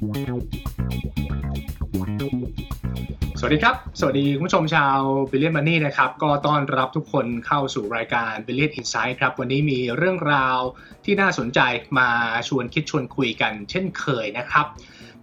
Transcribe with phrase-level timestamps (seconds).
[0.00, 0.04] ส
[3.44, 4.98] วัสดีครับ สวัสดีคุณผู้ชมชาว
[5.30, 10.58] Billion Money นะครับ ก็ต้อนรับทุกคนเข้าสู่รายการ Billion Insight ครับ วันนี้มีเรื่องราว
[11.04, 11.60] ที่น่าสนใจ
[11.98, 12.10] มา
[12.48, 14.66] ชวนคิดชวนคุยกันเช่นเคยนะครับ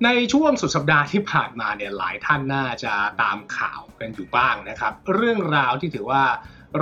[0.04, 6.24] ในช่วงสุดสัปดาห์ที่ผ่านมาเนี่ยหลายท่านน่าจะตามข่าวกันอยู่บ้างนะครับ เรื่องราวที่ถือว่า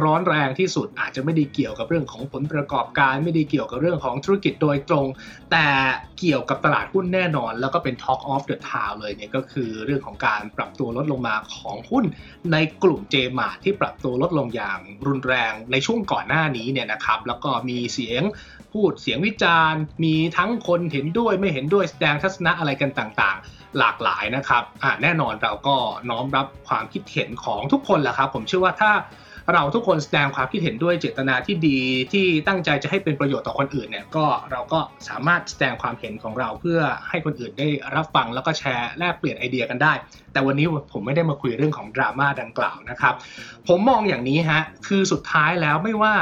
[0.04, 5.05] ร้อนแรงที่สุดอาจจะไม่ได้เกี่ยวกับเรื่องของผลประกอบการ ไม่ได้เกี่ยวกับเรื่องของธุรกิจโดยตรง
[5.52, 5.68] แต่
[6.20, 12.05] เกี่ยวกับตลาดหุ้นแน่นอน แล้วก็เป็น Talk of the Town เลยเนี่ยก็คือเรื่องของการปรับตัวลดลงมาของหุ้น
[12.52, 18.23] ในกลุ่มเจมาที่ปรับตัวลดลงอย่างรุนแรงในช่วงก่อนหน้านี้เนี่ยนะครับแล้วก็มีเสียง
[18.73, 23.39] พูดเสียงวิจารณ์ มีทั้งคนเห็นด้วยไม่เห็นด้วยแสดงทัศนะอะไรกันต่าง
[23.80, 24.64] หลากหลายนะครับ
[25.02, 25.75] แน่นอนเราก็
[26.09, 28.91] น้อมรับความคิดเห็นของทุกคนแหละครับ ผมเชื่อว่าถ้า
[29.54, 31.80] เราทุกคนแสดงความคิดเห็นด้วยเจตนาที่ดี
[32.13, 39.94] ที่ตั้งใจจะให้เป็นประโยชน์ต่อคนอื่นเนี่ยก็เราก็สามารถแสดงความเห็นของเราเพื่อให้คนอื่นได้รับฟังแล้วก็แชร์แลกเปลี่ยนไอเดียกันได้
[40.35, 43.14] แต่วันนี้ผมไม่ได้มาคุยเรื่องของดราม่าดังกล่าวนะครับ
[43.67, 46.16] ผมมองอย่างนี้ฮะ คือสุดท้ายแล้วไม่ว่า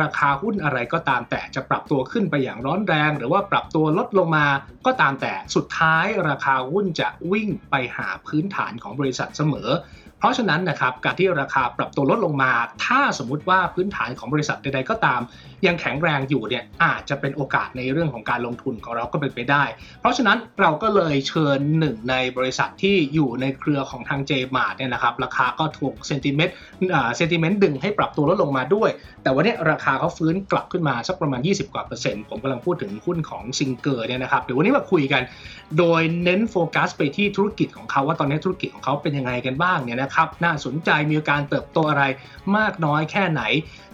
[0.00, 4.46] ราคาหุ้นอะไรก็ตามแต่จะปรับตัวขึ้นไปอย่างร้อนแรง หรือว่าปรับตัวลดลงมา
[4.86, 9.70] ก็ตามแต่สุดท้ายราคาหุ้นจะวิ่งไปหาพื้นฐานของบริษัทเสมอ
[10.18, 12.52] เพราะฉะนั้นนะครับการที่ราคาปรับตัวลดลงมา
[12.86, 15.20] ถ้าสมมุติว่าพื้นฐานของบริษัทใดๆก็ตาม
[15.66, 19.64] ยังแข็งแรงอยู่เนี่ยอาจจะเป็นโอกาสในเรื่องของการลงทุนของเราก็เป็นไปได้
[20.00, 28.90] เพราะฉะนั้นเราก็เลยเชิญหนึ่งในบริษัทที่อยู่ในเครือของทางเจมาร์ทเนี่ยนะครับราคาก็ถูก sentiment sentiment ดึงให้ปรับตัวลดลงมาด้วย
[29.22, 35.22] แต่วันนี้ราคาเขาฟื้นกลับขึ้นมาสักประมาณ 20 กว่าเปอร์เซ็นต์ผมกำลังพูดถึงหุ้นของซิงเกอร์เนี่ยนะครับเดี๋ยววันนี้มาคุยกัน
[35.78, 42.04] โดยเน้นโฟกัสไปที่ธุรกิจของเขาว่าตอนนี้ธุรกิจของเขาเป็นยังไงกันบ้างเนี่ยนะครับน่าสนใจมีการเติบโตอะไร
[42.56, 43.42] มากน้อยแค่ไหน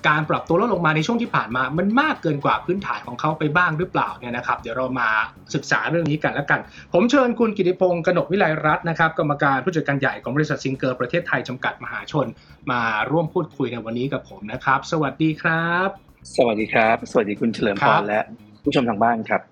[0.09, 5.09] การปรับตัวลดลงมาในช่วงที่ผ่านมา มันมากเกินกว่าพื้นฐานของเขาไปบ้างหรือเปล่าเนี่ยนะครับเดี๋ยวเรามา
[5.55, 6.61] ศึกษาเรื่องนี้กันแล้วกัน
[6.93, 12.27] ผมเชิญคุณกิติพงศ์กนกวิไลรัตน์นะครับกรรมการผู้จัดการใหญ่ของบริษัทซิงเกอร์ประเทศไทยจำกัดมหาชน
[12.71, 15.89] มาร่วมพูดคุยในวันนี้กับผมนะครับ สวัสดีครับ
[16.37, 18.21] สวัสดีครับ สวัสดีคุณเฉลิมพรและ
[18.63, 19.43] ผู้ชมทางบ้านครับ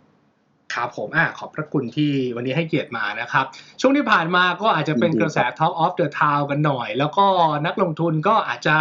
[0.74, 3.44] ครับผมอ่าขอบพระคุณที่วันนี้ให้เกียรติมานะครับ
[3.80, 7.26] ช่วงที่ผ่านมาก็อาจจะเป็นกระแส Talk of the Town กันหน่อย แล้วก็
[7.66, 8.76] นักลงทุนก็อาจจะ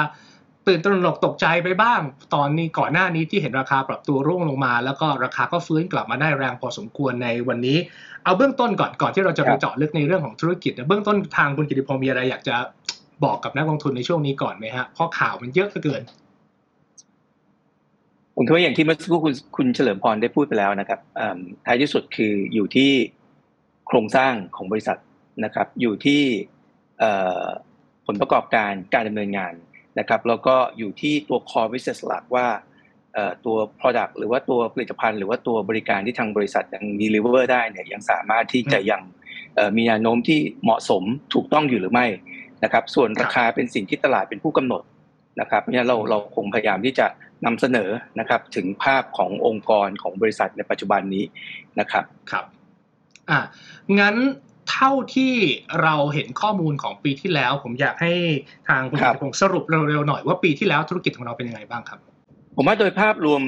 [0.67, 1.99] ตื่นตระหนกตกใจไปบ้าง
[2.35, 7.77] ตอนนี้ก่อนหน้านี้ที่เห็นราคาปรับตัวร่วงลงมา แล้วก็ราคาก็ฟื้นกลับมาได้แรงพอสมควรในวันนี้
[8.23, 12.55] เอาเบื้องต้นก่อนก่อนที่เราจะไปเจาะลึกในเรื่องของธุรกิจเบื้องต้นทางคุณกิติพงศ์มีอะไรอยากจะ
[13.23, 16.01] บอกกับนักลงทุนในช่วงนี้ก่อนไหมฮะเพราะข่าวมันเยอะเหลือเกิน
[18.35, 20.99] ผมคิดว่าอย่างที่เมื่อสักครู่คุณคุณเฉลิมพรได้พูดไปแล้วนะครับ
[21.65, 22.91] ท้ายที่สุดคืออยู่ที่
[23.87, 24.97] โครงสร้างของบริษัท
[25.45, 26.21] นะครับ อยู่ที่
[28.05, 29.53] ผลประกอบการการดำเนินงาน
[29.99, 32.47] นะครับแล้วก็อยู่ที่ตัว core business หลักว่า
[33.45, 39.01] ตัว product หรือว่าตัวผลิตภัณฑ์ หรือว่าตัวบริการที่ทางบริษัทยัง deliver ได้เนี่ยยังสามารถที่จะยัง
[39.77, 42.07] มีแนวโน้มที่เหมาะสมถูกต้องอยู่หรือไม่
[42.63, 44.83] นะครับส่วนราคาเป็นสิ่งที่ตลาดเป็นผู้กำหนด
[45.41, 47.05] นะครับเพราะฉะนั้นเราเราคงพยายามที่จะ
[47.45, 47.89] นำเสนอ
[48.19, 51.23] นะครับถึงภาพขององค์กรของบริษัทในปัจจุบันนี้
[51.79, 52.45] นะครับครับ
[53.29, 53.39] อะ
[53.99, 54.15] งั้น
[54.73, 55.33] เท่าที่
[55.81, 58.13] เราเห็นข้อมูลของปีที่แล้ว ผมอยากให้
[58.67, 61.99] ทางคุณกิตพงศ์สรุปเร็วๆหน่อยว่าปีที่แล้วธุรกิจของเราเป็นยังไงบ้างครับ
[62.55, 63.41] ผมว่าโดยภาพรวม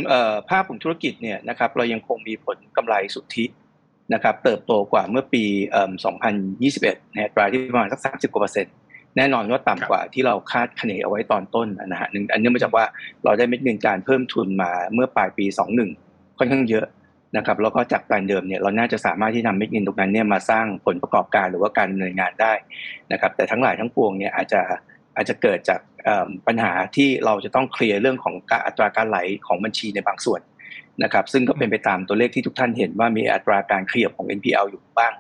[0.49, 3.45] ภาพของธุรกิจเนี่ยนะครับเรายังคงมีผลกำไรสุทธิ
[4.13, 5.43] นะครับเติบโตกว่าเมื่อปี
[6.29, 8.73] 2021ในอัตราที่ประมาณสัก 30กว่าเปอร์เซ็นต์
[9.17, 12.85] แน่นอนว่าต่ำกว่าที่เราคาดคะเนเอาไว้ตอนต้นนะฮะหนึ่งอันเนื่องมาจากว่า
[13.23, 15.45] เราได้เม็ดเงินการเพิ่มทุนมาเมื่อปลายปี
[15.91, 16.85] 21 ค่อนข้างเยอะ
[17.37, 22.53] นะครับแล้วก็จากแปลนเดิมเนี่ยเราน่าจะสามารถที่นำเม็ดเงินตรงนั้นเนี่ยมาสร้างผลประกอบการหรือว่าการดำเนินงานได้
[23.11, 24.61] นะครับแต่ทั้งหลายทั้งปวงเนี่ยอาจจะ
[25.15, 25.79] อาจจะเกิดจาก
[26.47, 28.35] ปัญหาที่เราจะต้องเคลียร์เรื่องของ
[28.65, 30.41] อัตราการไหลของบัญชีในบางส่วน
[31.03, 35.13] นะครับซึ่งก็เป็นไปตามตัวเลขที่ทุกท่านเห็นว่ามีอัตราการเคลียร์ของ NPL อยู่บ้าง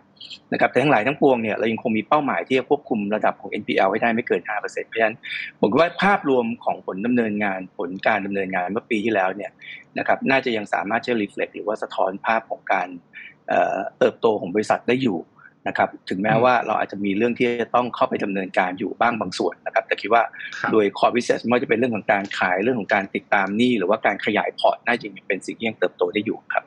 [0.53, 5.17] นะครับแต่ทั้งหลายทั้งปวงเนี่ยเรายังคงมีเป้าหมายที่จะควบคุมระดับของ NPL ให้ได้ไม่เกิน 5%เพราะฉะนั้น
[5.59, 9.51] ผมว่าภาพรวมของผลดำเนินงานผลการดำเนินงานเมื่อปีที่แล้วเนี่ย
[9.97, 12.87] นะครับน่าจะยังสามารถจะ reflect หรือว่าสะท้อนภาพของการ
[13.99, 15.19] เติบโตของบริษัทได้อยู่
[15.67, 20.23] นะครับถึงแม้ว่าเราอาจจะมีเรื่องที่จะต้องเข้าไปดำเนินการอยู่บ้างบางส่วนนะครับแต่คิดว่า
[20.71, 26.63] โดย core business ไม่ว่าจะเป็นเรื่องของการขายเรื่องของการติดตามหนี้หรือว่าการขยายพอร์ตน่าจะยังเป็นสิ่งที่ยังเติบโตได้อยู่ครับ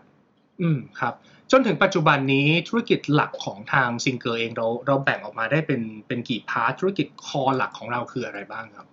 [0.61, 1.15] อืมครับ
[1.53, 8.87] จนถึงปัจจุบันนี้ธุรกิจหลักของทางซิงเกอร์เองเราเราแบ่งออกมาได้เป็นเป็นกี่ part ธุรกิจ core หลักของเราคืออะไรบ้างครับ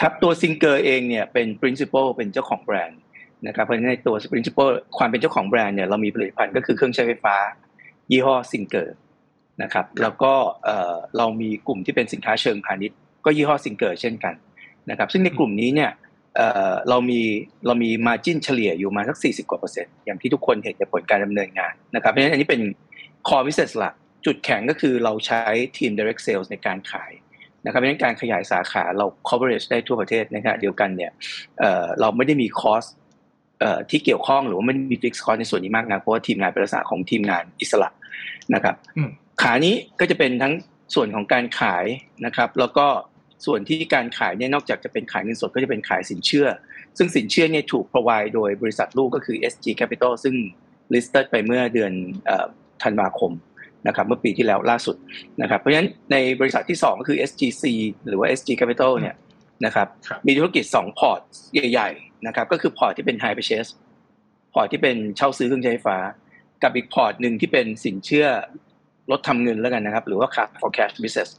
[0.00, 3.00] ครับตัวซิงเกอร์เองเนี่ยเป็น principal เป็นเจ้าของแบรนด์
[3.46, 4.68] นะครับเพราะฉะนั้นในตัว principal
[4.98, 7.36] ความเป็นเจ้าของแบรนด์เนี่ยเรามีผลิตภัณฑ์ก็คือเครื่องใช้ไฟฟ้า
[8.10, 8.96] ยี่ห้อซิงเกอร์
[9.62, 10.32] นะครับแล้วก็
[11.16, 14.34] เรามีกลุ่มที่เป็นสินค้าเชิงพาณิชย์ ก็ยี่ห้อซิงเกอร์เช่นกัน
[14.90, 15.90] นะครับซึ่งในกลุ่มนี้เนี่ย
[16.88, 17.20] เรามี
[17.66, 22.62] เรามี margin เฉลี่ยอยู่มาสัก 40 กว่าเปอร์เซ็นต์อย่างที่ทุกคนเห็นจากผลการดำเนินงานนะครับเพราะฉะนั้นอันนี้เป็น
[23.28, 23.94] core business หลัก
[24.26, 25.42] จุดแข็งก็คือเราใช้
[25.78, 27.12] ทีม direct sales ในการขาย
[27.64, 31.10] นะครับเพราะฉะนั้นการขยายสาขาเรา coverage ได้ทั่วประเทศนะครับเดียวกันเนี่ย
[32.00, 32.84] เราไม่ได้มี cost
[33.90, 37.88] ที่เกี่ยวข้องหรือว่าไม่ได้มี fixed cost ในส่วนนี้มากนะเพราะว่าทีมงานเป็นลักษณะของทีมงานอิสระ
[38.54, 38.74] นะครับ
[39.42, 40.52] ขานี้ก็จะเป็นทั้ง
[40.94, 41.84] ส่วนของการขาย
[42.26, 42.86] นะครับ แล้วก็
[43.46, 46.46] ส่วนที่การขายเนี่ยนอกจากจะเป็นขายเงินสดก็จะเป็นขายสินเชื่อ
[46.98, 50.34] ซึ่งสินเชื่อเนี่ยถูก provide โดยบริษัทลูกก็คือ SG Capital ซึ่ง
[50.94, 51.92] listed ไปเมื่อเดือน
[52.82, 53.32] ธันวาคม
[53.86, 54.96] นะครับเมื่อปีที่แล้วล่าสุด
[55.42, 57.64] นะครับเพราะฉะนั้นในบริษัทที่ 2 ก็คือ SGC
[58.06, 59.14] หรือว่า SG Capital เนี่ย
[59.64, 59.88] นะครับ
[60.26, 61.20] มีธุรกิจ 2 พอร์ต
[61.54, 63.70] ใหญ่ๆนะครับก็คือพอร์ตที่เป็น Hire Purchase
[64.54, 65.98] พอร์ตที่เป็นเช่าซื้อเครื่องใช้ไฟฟ้า
[66.62, 68.26] กับอีกพอร์ตหนึ่งที่เป็นสินเชื่อ
[69.10, 71.30] รถทำเงินแล้วกันนะครับ หรือว่า car for cash business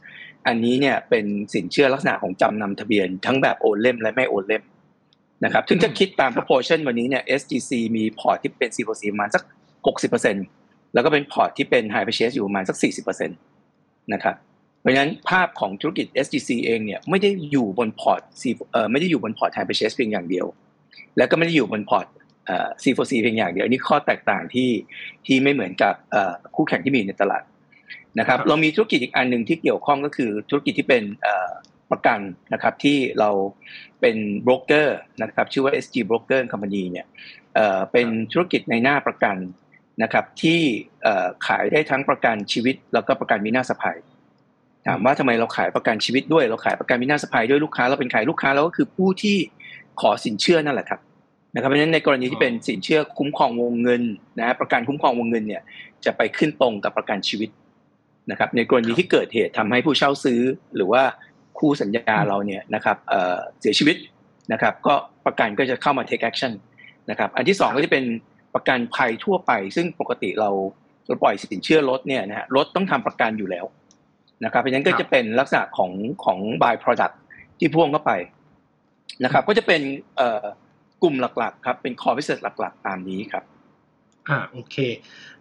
[0.46, 4.62] อันนี้เนี่ยเป็นสินเชื่อลักษณะของจำนำทะเบียน ทั้งแบบโอนเล่มและไม่โอนเล่ม
[5.44, 9.42] นะครับถึงจะคิดตาม proportion วันนี้เนี่ย SGC มีพอร์ตที่เป็น C4C ประมาณสัก
[10.18, 14.34] 60%แล้วก็เป็นพอร์ตที่เป็น hire purchase อยู่ประมาณสัก 40%นะครับ
[14.80, 20.46] เพราะฉะนั้นภาพของธุรกิจ SGC เองเนี่ยไม่ได้อยู่บนพอร์ต C เอ่อไม่ได้อยู่บนพอร์ต hire purchase เพียงอย่างเดียว
[21.16, 22.06] แล้วก็ไม่ได้อยู่บนพอร์ต
[22.46, 24.70] เอ่อ C4C เพียงอย่างเดียว อันนี้ข้อแตกต่างที่
[25.26, 27.42] ที่ไม่เหมือนกับเอ่อคู่แข่งที่มีในตลาด
[28.18, 31.02] นะครับเรามีธุรกิจอีกอันหนึ่งที่เกี่ยวข้องก็คือธุรกิจที่เป็น
[31.90, 32.20] ประกัน
[32.52, 33.30] นะครับที่เรา
[34.00, 37.06] เป็นโบรกเกอร์นะครับชื่อว่า SG Broker Company เนี่ย
[37.92, 39.36] เป็นธุรกิจในหน้าประกัน
[40.02, 40.60] นะครับที่
[41.46, 43.98] ขายได้ทั้งประกันชีวิต แล้วก็ประกันมีหน้าสะพาย
[44.86, 49.36] ถามว่าทำไมเราขายประกันชีวิตด้วย เราขายประกันมีหน้าสะพายด้วยลูกค้าเราเป็นขายลูกค้าเราก็คือผู้ที่
[50.00, 51.00] ขอสินเชื่อนั่นแหละครับ
[51.54, 54.02] นะครับเพราะฉะนั้นในกรณีที่เป็นสินเชื่อคุ้มครองวงเงิน
[54.38, 55.62] นะประกันคุ้มครองวงเงินเนี่ย
[56.04, 57.50] จะไปขึ้นตรงกับประกันชีวิต
[58.30, 60.40] นะครับในกรณีที่เกิดเหตุทำให้ผู้เช่าซื้อ
[60.76, 61.02] หรือว่า
[61.58, 62.96] คู่สัญญาเราเนี่ยนะครับ
[63.60, 63.96] เสียชีวิต
[64.52, 64.94] นะครับ ก็
[65.26, 66.52] ประกันก็จะเข้ามา take action
[67.10, 68.04] นะครับ อันที่สองก็จะเป็น
[68.54, 70.50] ประกันภัยทั่วไป ซึ่งปกติเรา
[71.06, 73.64] เราปล่อยสินเชื่อรถเนี่ยนะฮะรถต้องทำประกันอยู่แล้ว
[74.44, 75.92] นะครับ เพราะฉะนั้นก็จะเป็นลักษณะของ
[76.24, 77.14] ของ by product
[77.58, 78.12] ที่พ่วงเข้าไป
[79.24, 79.82] นะครับ ก็จะเป็น
[81.02, 83.44] กลุ่มหลักๆ ครับ เป็น core business หลัก ๆ ตามนี้ครับ
[84.28, 84.76] อ่าโอเค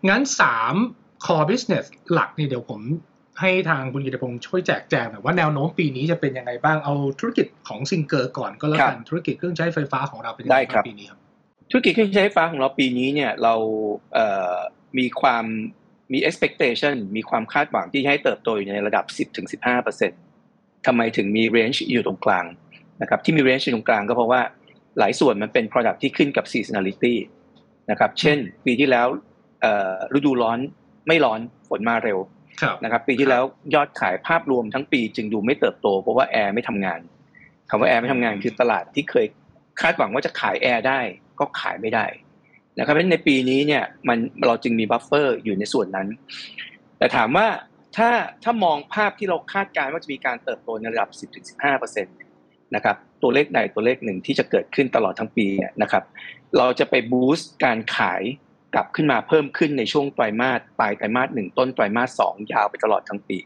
[0.10, 0.76] งั้นสาม
[1.25, 2.81] core business หลักนี่เดี๋ยวผม
[3.39, 11.19] ให้ทางคุณกิตพงศ์ช่วยแจกแจงหน่อยว่าแนวโน้มปีนี้จะเป็นยังไงบ้างเอาธุรกิจของซิงเกอร์ก่อนก็แล้วกันธุรกิจเครื่องใช้ไฟฟ้าของเราเป็นยังไงปีนี้ครับ
[11.72, 13.56] ธุรกิจเครื่องใช้ไฟฟ้าของเราปีนี้เนี่ยเรา
[14.13, 14.56] เอ่อ
[14.98, 15.45] มีความ
[16.13, 19.06] มี expectation มีความคาดหวังที่ให้เติบโตอยู่ในระดับ
[19.75, 22.45] 10-15%ทำไมถึงมี range อยู่ตรงกลาง
[23.01, 24.42] นะครับที่มี range อยู่ตรงกลางก็เพราะว่า
[25.00, 27.16] หลายส่วนมันเป็น product ที่ขึ้นกับ seasonality
[27.92, 29.07] นะครับเช่นปีที่แล้ว
[30.16, 30.60] ฤดูร้อน
[31.07, 32.19] ไม่ร้อนฝนมาเร็ว
[32.84, 33.44] นะครับ ปีที่แล้ว
[33.75, 37.00] ยอดขายภาพรวมทั้งปีจึงดูไม่เติบโต เพราะว่าแอร์ไม่ทำงาน
[37.69, 39.25] คำว่าแอร์ไม่ทำงานคือตลาดที่เคย
[39.81, 41.00] คาดหวังว่าจะขายแอร์ได้
[41.40, 42.06] ก็ขายไม่ได้
[42.78, 44.18] นะครับเพราะในปีนี้เนี่ยมัน
[44.48, 46.07] เราจึงมี buffer อยู่ในส่วนนั้น
[46.98, 47.48] แต่ถามว่า
[47.98, 48.10] ถ้า
[48.44, 51.10] ถ้ามองภาพที่เราคาดการณ์ว่าจะมีการเติบโตในระดับ
[51.57, 55.48] 10-15%นะครับตัวเลขใดตัวเลขหนึ่งที่จะเกิดขึ้นตลอดทั้งปี
[55.81, 56.04] นะครับ
[56.57, 58.24] เราจะไป boost การขาย
[58.75, 63.38] กลับขึ้นมาเพิ่มขึ้นในช่วงไตรมาสปลายไตรมาสหนึ่งต้นไตรมาสสองยาวไปตลอดทั้งปี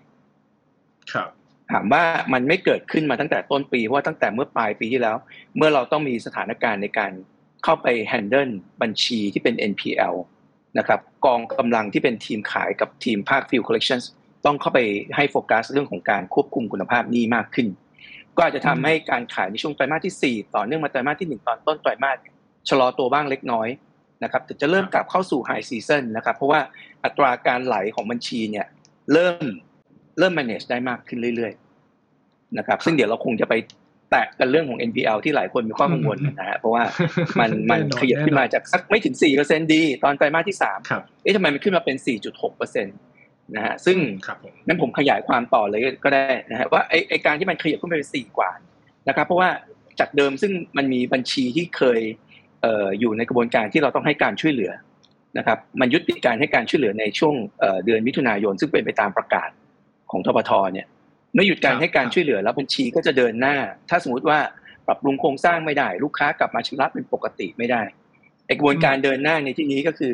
[1.14, 1.30] ครับ
[1.72, 2.04] ถามว่า
[2.34, 5.18] มันไม่เกิดขึ้นมาตั้งแต่ต้นปี เพราะว่าตั้งแต่เมื่อปลายปีที่แล้ว
[5.58, 7.12] เมื่อเราต้องมีสถานการณ์ในการ
[7.64, 8.50] เข้าไป handle
[8.82, 10.16] บัญชีที่เป็น NPL
[10.78, 14.00] นะครับกองกำลังที่เป็นทีมขายกับทีมภาค field collection
[14.46, 14.80] ต้องเข้าไป
[15.16, 17.68] ให้โฟกัสเรื่องของการควบคุมคุณภาพนี้มากขึ้น
[18.36, 22.18] ก็อาจจะทำให้การขายในช่วงไตรมาสที่ 4 ต่อเนื่องมาไตรมาสที่ 1 ตอนต้นไตรมาส
[22.70, 23.68] ชะลอตัวบ้างเล็กน้อย
[24.24, 26.60] นะครับแต่จะเริ่มกลับเข้าสู่ high season นะครับเพราะว่า
[27.04, 28.66] อัตราการไหลของบัญชีเนี่ย
[29.14, 29.44] เริ่ม
[30.20, 33.54] เริ่ม manage ได้มากขึ้นเรื่อยๆนะครับซึ่งเดี๋ยวเราคงจะไป
[34.12, 36.84] แตะกันเรื่องของ NPL ที่หลายคนมีความกังวลนะฮะเพราะว่า
[37.40, 41.98] มันมันขยับขึ้นมาจากสักไม่ถึง 4%ดี ตอนไตรมาสที่ 3 เอ๊ะทำไมมันขึ้นมาเป็น
[42.42, 43.98] 4.6%นะฮะซึ่ง
[44.68, 48.52] นั้นผมขยายความต่อเลยก็ได้นะฮะว่าไอไอการที่มันขยับขึ้นไปเป็น 4 กว่า
[49.08, 49.50] นะครับเพราะว่า
[50.00, 52.02] จากเดิมซึ่งมันมีบัญชีที่เคย
[53.00, 54.72] อยู่ในกระบวนการที่เราต้องให้การช่วยเหลือ
[55.38, 57.34] นะครับ มันยุติการให้การช่วยเหลือในช่วง
[57.86, 59.50] เดือนมิถุนายนซึ่งเป็นไปตามประกาศ
[60.12, 60.88] ของทบทเนี่ย
[61.34, 63.56] เมื่อหยุดการให้การช่วยเหลือแล้วบัญชีก็จะเดินหน้า
[63.90, 64.40] ถ้าสมมติว่า
[64.88, 67.82] ปรับปรุงโครงสร้างไม่ได้ ลูกค้ากลับมาชำระเป็นปกติไม่ได้
[68.58, 70.14] กระบวนการเดินหน้าในที่นี้ก็คือ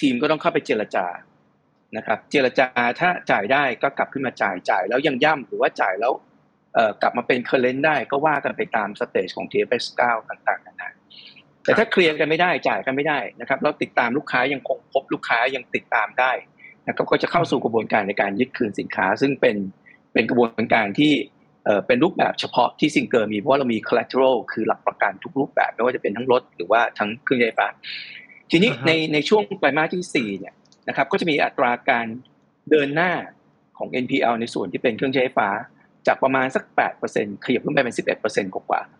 [0.00, 1.06] ทีมก็ต้องเข้าไปเจรจา
[1.96, 2.66] นะครับ เจรจา
[3.00, 6.12] ถ้าจ่ายได้ก็กลับขึ้นมาจ่ายจ่ายแล้วยังย่ำหรือว่าจ่ายแล้ว
[7.02, 10.69] กลับมาเป็น current ได้ก็ว่ากันไปตาม stage ของ TFS 9ต่างๆนานา
[11.64, 16.32] แต่ถ้าเคลียร์กันไม่ได้จ่ายกันไม่ได้นะครับเราติดตามลูกค้ายังคงพบลูกค้ายังติดตามได้
[16.88, 19.56] นะครับก็จะเข้าสู่กระบวนการในการยึดคืนสินค้า ซึ่งเป็น
[20.12, 21.12] เป็นกระบวนการที่
[21.86, 27.68] เป็นรูปแบบเฉพาะที่ซิงเกอร์มีเพราะว่าเรามี collateral คือหลักประกันทุกรูปแบบไม่ว่าจะเป็นทั้งรถหรือว่าทั้งเครื่องใช้ไฟฟ้า
[28.50, 30.54] ทีนี้ในในช่วงไตรมาสที่4เนี่ย
[30.88, 32.06] นะครับก็จะมีอัตราการ
[32.70, 33.12] เดินหน้า
[33.78, 35.48] ของ NPL ในส่วนที่เป็นเครื่องใช้ไฟฟ้า
[36.06, 36.64] จากประมาณสัก
[37.04, 38.99] 8%ขยับขึ้นไปเป็น 11%กว่าๆ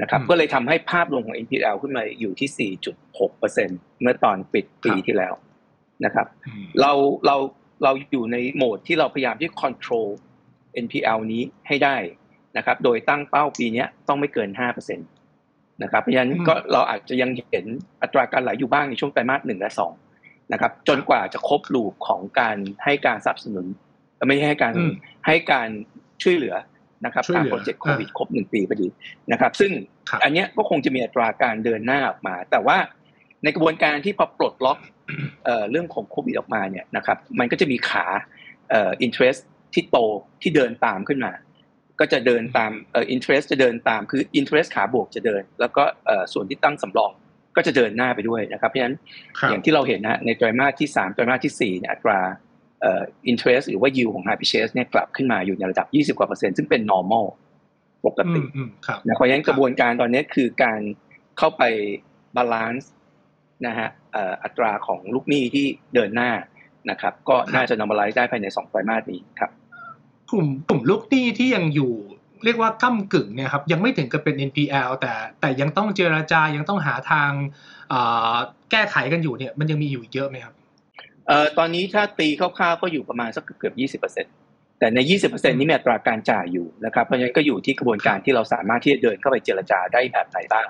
[0.00, 2.72] นะครับก็เลยทำให้ภาพรวมของ NPL ขึ้นมาอยู่ที่
[3.20, 5.34] 4.6%เมื่อตอนปิดปีที่แล้ว
[6.04, 6.26] นะครับ
[6.80, 6.92] เรา
[7.26, 7.36] เรา
[7.82, 10.08] เราอยู่ในโหมดที่เราพยายามที่ control
[10.84, 11.96] NPL นี้ให้ได้
[12.56, 17.66] นะครับ โดยตั้งเป้าปีนี้ต้องไม่เกิน 5%นะครับ เพราะฉะนั้นก็เราอาจจะยังเห็น
[18.02, 19.92] อัตราการไหลอยู่บ้างในช่วงไตรมาสหนึ่งและสอง
[20.52, 23.66] นะครับ จนกว่าจะครบลูปของการให้การสนับสนุน
[24.26, 24.74] ไม่ให้การ
[25.26, 25.68] ให้การ
[26.22, 26.54] ช่วยเหลือ
[27.04, 28.88] นะครับตามโปรเจกต์โควิดครบหนึ่งปีพอดี
[29.32, 29.70] นะครับ ซึ่ง
[30.24, 32.78] อันนี้ก็คงจะมีอัตราการเดินหน้าออกมา แต่ว่า
[33.44, 34.78] ในกระบวนการที่พอปลดล็อก
[35.70, 38.06] เรื่องของโควิดออกมาเนี่ยนะครับมันก็จะมีขา
[38.70, 39.40] เอ่อ interest
[39.74, 39.98] ที่โต
[40.42, 41.32] ที่เดินตามขึ้นมา
[42.00, 47.12] ก็จะเดินตามเอ่อ interest จะเดินตามคือ interest ขาบวกจะเดิน แล้วก็เอ่อส่วนที่ตั้งสำรอง
[47.56, 48.96] ก็จะเดินหน้าไปด้วยนะครับเพราะฉะนั้น
[49.50, 52.20] อย่างที่เราเห็นนะในไตรมาสที่3ไตรมาสที่4เนี่ยอัตรา
[52.80, 57.26] เอ่อ interest หรือว่า yield ของ high purchase เนี่ยกลับขึ้นมาอยู่ในระดับ 20 กว่าเปอร์เซ็นต์ซึ่งเป็น normal
[58.06, 58.42] ปกติ
[59.06, 60.80] นะเพราะฉะนั้นกระบวนการตอนนี้คือการ
[61.38, 61.62] เข้าไป
[62.36, 62.86] balance
[63.66, 63.88] นะฮะ
[64.44, 66.30] อัตราของลูกหนี้ที่เดินหน้า
[66.90, 69.50] นะครับ ก็น่าจะ normalize ได้ภายใน2ไตรมาสนี้ครับ
[70.30, 71.92] กลุ่มกลุ่มลูกหนี้ที่ยังอยู่
[72.44, 77.30] เรียกว่าก้ากึ่งเนี่ยครับยังไม่ถึงกับเป็น NPL แต่แต่ยังต้องเจราจายังต้องหาทาง
[78.70, 80.54] แก้ไขกันอยู่เนี่ยมันยังมีอยู่เยอะไหมครับ
[81.28, 84.28] เอ่อตอนนี้ถ้าตีคร่าวๆก็อยู่ประมาณสักเกือบยี่สิบเปอร์เซ็นต
[84.78, 90.66] แต่ใน 20%นี้มีอัตราการจ่ายอยู่นะครับ เพราะฉะนั้นก็อยู่ที่กระบวนการที่เราสามารถที่จะเดินเข้าไปเจรจาได้แบบไหนบ้าง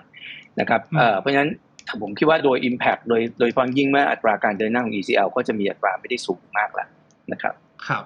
[0.61, 0.81] นะครับ
[1.21, 1.51] เพราะฉะนั้น
[2.03, 6.89] ผมคิดว่าโดย Impact โดยโดยความยิ่งเมื่ออัตราการเดินหน้าของ ECL ก็จะมีอัตราไม่ได้สูงมากแล้ว
[7.33, 7.55] นะครับ
[7.89, 8.05] ครับ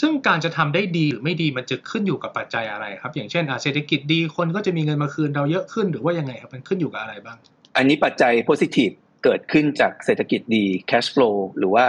[0.00, 7.36] ซึ่งการจะทำได้ดีหรือไม่ดีมันจะขึ้นอยู่กับปัจจัยอะไรครับ อย่างเช่นเศรษฐกิจดีคนก็จะมีเงินมาคืนเราเยอะขึ้นหรือว่ายังไงครับ มันขึ้นอยู่กับอะไรบ้าง
[7.76, 11.86] อันนี้ปัจจัย positive เกิดขึ้นจากเศรษฐกิจดี cash flow หรือว่า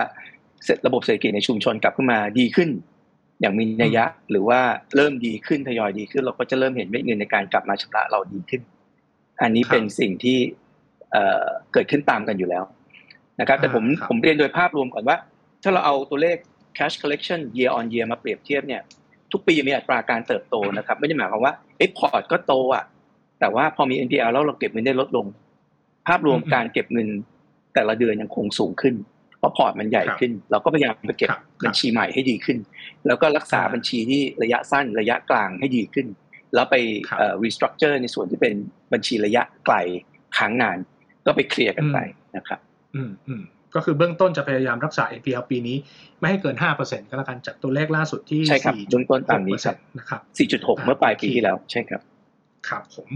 [0.86, 2.70] ระบบเศรษฐกิจในชุมชนกลับขึ้นมาดีขึ้น
[3.42, 4.60] อย่างมีนัยยะหรือว่า
[4.96, 8.62] เริ่มดีขึ้นทยอยดีขึ้น เราก็จะเริ่มเห็นเม็ดเงินในการกลับมาชำระเราดีขึ้น
[9.42, 10.38] อันนี้เป็นสิ่งที่
[11.74, 12.64] เกิดขึ้นตามกันอยู่แล้ว
[13.40, 15.18] นะครับแต่ผมผมเรียนโดยภาพรวมก่อนว่า
[15.64, 16.38] ถ้าเราเอาตัวเลข
[16.78, 18.82] cash collection year on year มาเปรียบเทียบเนี่ย
[19.32, 22.84] ทุกปีมีอัตราการเติบโตนะครับ ไม่ได้หมายความว่าเอ๊ะพอร์ตก็โตอะ
[23.40, 25.26] แต่ว่าพอมี NPL แล้วเราเก็บเงินได้ลดลง
[26.08, 27.08] ภาพรวมการเก็บเงิน
[27.76, 28.96] แต่ละเดือนยังคงสูงขึ้น
[29.38, 31.30] เพราะพอร์ตมันใหญ่ขึ้น เราก็พยายามไปเก็บ
[31.66, 32.58] บัญชีใหม่ให้ดีขึ้น
[33.08, 36.08] แล้วก็รักษาบัญชีที่ระยะสั้นระยะกลางให้ดีขึ้น
[36.56, 36.76] แล้วไป
[37.44, 38.54] restructure ในส่วนที่เป็น
[38.94, 39.76] บัญชีระยะไกล
[40.38, 40.78] ค้างนาน
[41.26, 41.98] ก็ไปเคลียร์กันไป
[42.38, 42.60] นะครับ
[42.96, 43.44] อืมอืม
[43.76, 45.78] ก็คือเบื้องต้นจะพยายามรักษา NPL ปีนี้
[46.20, 49.58] ไม่ให้เกิน 5%ก็แล้วกันจากตัวเลขล่าสุดที่ใช่ครับเบื้องต้นตามนี้
[49.98, 52.02] นะครับ 4.6 เมื่อปลายปีที่แล้ว ใช่ครับ
[52.70, 53.10] ครับผม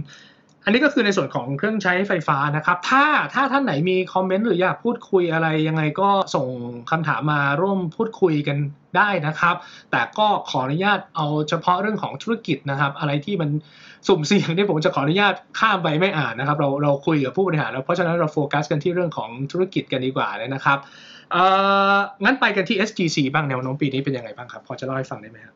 [0.63, 6.47] อันนี้ก็คือในส่วนของเครื่องใช้ไฟฟ้านะครับ ถ้าถ้าท่านไหนมีคอมเมนต์หรืออยากพูดคุยอะไรยังไงก็ส่ง
[6.91, 8.57] คำถามมาร่วมพูดคุยกัน
[8.97, 9.55] ได้นะครับ
[9.91, 13.49] แต่ก็ขออนุญาตเอาเฉพาะเรื่องของธุรกิจนะครับ อะไรที่มัน
[14.07, 20.77] สุ่มเสี่ยงที่ผมจะขออนุญาตข้ามไปไม่อ่านนะครับ เราเราคุยกับผู้บริหารแล้วเพราะฉะนั้นเราโฟกัสกันที่เรื่องของธุรกิจกันดีกว่าเลยนะครับ
[21.31, 21.37] เอ
[21.93, 25.55] องั้นไปกันที่ SGC บ้างแนวโน้มปีนี้เป็นยังไงบ้างครับ พอจะเล่าให้ฟังได้ไหมครับ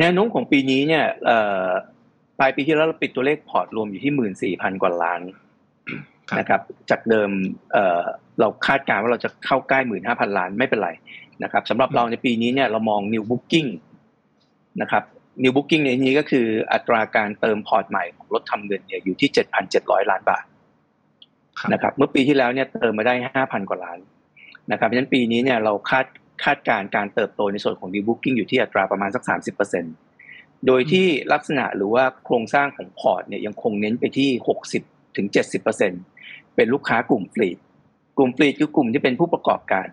[0.00, 1.68] แนวโน้มของปีนี้เนี่ยเอ่อ
[2.38, 5.20] ปลายปีที่แล้วเราปิดตัวเลขพอร์ตรวมอยู่ที่หมื่นสี่พันกว่าล้าน
[6.38, 7.30] นะครับ จากเดิม
[7.72, 10.90] เเราคาดการณ์ว่าเราจะเข้าใกล้หมื่นห้าพันล้านไม่เป็นไร
[11.42, 13.68] นะครับสำหรับเราในปีนี้เนี่ยเรามอง new booking
[14.82, 15.02] นะครับ
[15.42, 20.44] new booking ในนี้ก็คืออัตราการเติมพอร์ตใหม่ของรถทำเงินเนี่ยอยู่ที่เจ็ดพันเจ็ดร้อยล้านบาท
[21.72, 23.98] นะครับ เมื่อปีที่แล้วเนี่ยเติมมาได้ห้าพันกว่าล้าน
[24.72, 26.06] นะครับเพราะฉะนั้นปีนี้เนี่ยเราคาด
[26.44, 29.94] คาดการการเติบโตในส่วนของ new booking อยู่ที่อัตราประมาณสักสามสิบเปอร์เซ็นต์
[30.66, 34.30] โดยที่ลักษณะหรือว่าโครงสร้างของพอร์ตเนี่ยยังคงเน้นไปที่
[34.72, 35.26] 60ถึง
[35.90, 37.58] 70%เป็นลูกค้ากลุ่ม fleet
[38.18, 39.88] กลุ่ม fleet คือกลุ่มที่เป็นผู้ประกอบการ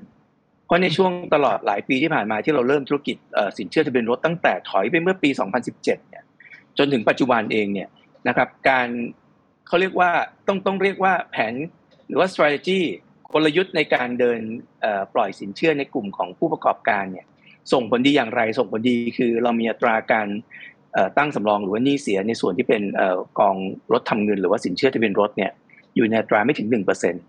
[0.66, 3.18] เพราะในช่วงตลอดหลายปีที่ผ่านมาที่เราเริ่มธุรกิจ
[3.58, 5.30] สินเชื่อทะเบียนรถตั้งแต่ถอยไปเมื่อปี
[5.70, 6.24] 2017 เนี่ย
[6.78, 7.90] จนถึงปัจจุบันเองเนี่ย
[8.28, 8.88] นะครับการ
[9.68, 10.12] เขาเรียกว่า
[10.48, 11.54] ต้องต้องเรียกว่าแผน
[12.08, 12.80] หรือว่า strategy
[13.34, 14.40] กลยุทธ์ในการเดิน
[15.14, 17.26] ปล่อยสินเชื่อในกลุ่มของผู้ประกอบการเนี่ย
[17.74, 20.28] ส่งผลดีอย่างไร ส่งผลดีคือเรามีอัตราการ
[21.18, 22.82] ตั้งสำรองหรือว่านี่เสียในส่วนที่เป็น
[23.40, 23.56] กอง
[23.94, 25.52] รถทำเงิน หรือว่าสินเชื่อที่เป็นรถเนี่ย
[25.96, 27.24] อยู่ในอัตราไม่ถึงหนึ่งเปอร์เซ็นต์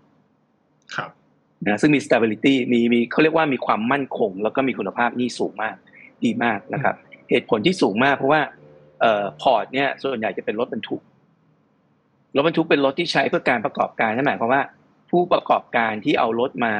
[0.95, 1.09] ครับ
[1.67, 5.75] นะซึ่งมี stability มีมีเขาเรียกว่ามีความมั่นคง แล้วก็มีคุณภาพนี่สูงมาก
[6.25, 6.95] ดีมากนะครับ
[7.29, 8.41] เหตุผลที่สูงมากเพราะว่า
[9.01, 11.01] เอ่อพอร์ตเนี่ยส่วนใหญ่จะเป็นรถบรรทุก
[12.35, 14.63] รถบรรทุกเป็นรถที่ใช้เพื่อการประกอบการนั่นหมายความว่า
[15.09, 16.73] ผู้ประกอบการที่เอารถมา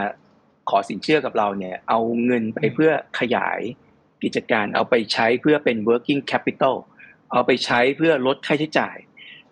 [0.69, 3.59] ขอสินเชื่อกับเราเนี่ยเอาเงินไปเพื่อขยาย
[4.23, 6.75] กิจการเอาไปใช้เพื่อเป็น working capital
[7.31, 8.95] เอาไปใช้เพื่อลดค่าใช้จ่าย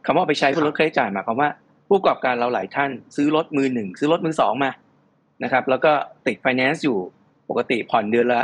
[0.06, 1.50] คำว่าไปใช้เพื่อลดค่าใช้จ่ายหมายความว่า
[1.88, 4.72] ผู้ประกอบการเราหลายท่าน ซื้อรถมือหนึ่งซื้อรถมือสองมา
[5.44, 5.92] นะครับ แล้วก็
[6.28, 6.98] ติด finance อยู่
[7.50, 8.42] ปกติผ่อนเดือนละ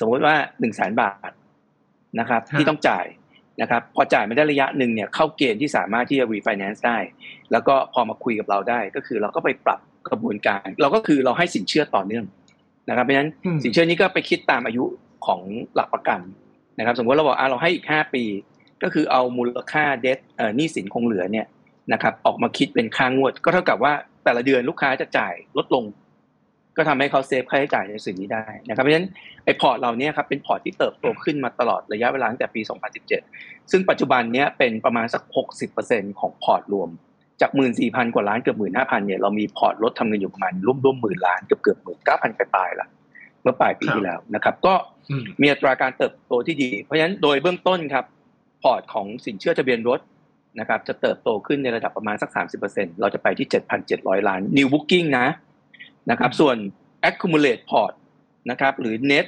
[0.00, 1.30] สมมติว่าหนึ่งแสนบาท
[2.18, 3.06] นะครับ ที่ต้องจ่าย
[3.62, 6.98] นะครับ พอจ่ายไม่ได้ระยะหนึ่งเนี่ยเข้าเกณฑ์ที่สามารถที่จะ refinance ได้
[7.52, 9.80] แล้วก็พอมาคุยกับเราได้ก็คือเราก็ไปปรับ
[10.12, 12.24] กระบวนการ เราก็คือเราให้สินเชื่อต่อเนื่อง
[12.88, 13.30] นะครับเพราะฉะนั้น
[13.64, 14.84] สินเชื่อนี้ก็ไปคิดตามอายุ
[15.26, 15.40] ของ
[15.74, 16.20] หลักประกัน
[16.78, 18.24] นะครับ สมมติเราบอกอ่าเราให้อีกห้าปี
[18.82, 21.46] ก็คือเอามูลค่าเดทเอ่อหนี้สินคงเหลือเนี่ย
[21.92, 23.92] นะครับ ออกมาคิดเป็นค่างวด ก็เท่ากับว่า
[24.24, 25.84] แต่ละเดือนลูกค้าจะจ่ายลดลง
[26.76, 29.08] ก็ทำให้เขา save ค่าใช้จ่ายในสิ่งนี้ได้นะครับ เพราะฉะนั้น
[29.44, 32.60] ไอ้พอร์ตเราเนี่ยครับเป็นพอร์ตที่เติบโตขึ้นมาตลอดระยะเวลาตั้งแต่ปี
[33.16, 35.22] 2017 ซึ่งปัจจุบันเนี้ยเป็นประมาณสัก
[35.70, 36.88] 60%ของพอร์ตรวม
[37.40, 37.50] จาก
[37.82, 42.88] 14,000กว่าล้านเกือบ15,000เนี่ยเรามีพอร์ตรถทำเงินอยู่ประมาณร่วมร่วมหมื่นล้านเกือบเกือบหมื่นเก้าพันปลายๆละ
[43.42, 44.74] เมื่อปลายปีที่แล้วนะครับ ก็
[45.40, 48.04] มีอัตราการเติบโตที่ดี เพราะฉะนั้นโดยเบื้องต้นครับ
[48.62, 50.00] พอร์ตของสินเชื่อทะเบียนรถ
[50.60, 52.30] นะครับจะเติบโตขึ้นในระดับประมาณสัก
[52.66, 53.48] 30%เราจะไปที่
[53.88, 55.26] 7,700 ล้าน new booking นะ
[56.10, 56.56] นะครับส่วน
[57.08, 57.92] accumulate port
[58.50, 59.26] นะครับหรือ net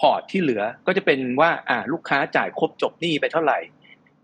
[0.00, 3.58] port ที่เหลือก็จะเป็นว่าอ่าลูกค้าจ่ายครบจบหนี้ไปเท่าไหร่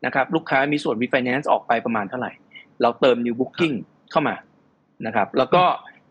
[0.07, 2.33] นะครับลูกค้ามีส่วน refinance ออกไปประมาณเท่าไหร่
[2.83, 3.77] เราเติม new booking
[4.11, 4.35] เข้ามา
[5.07, 5.65] นะครับ แล้วก็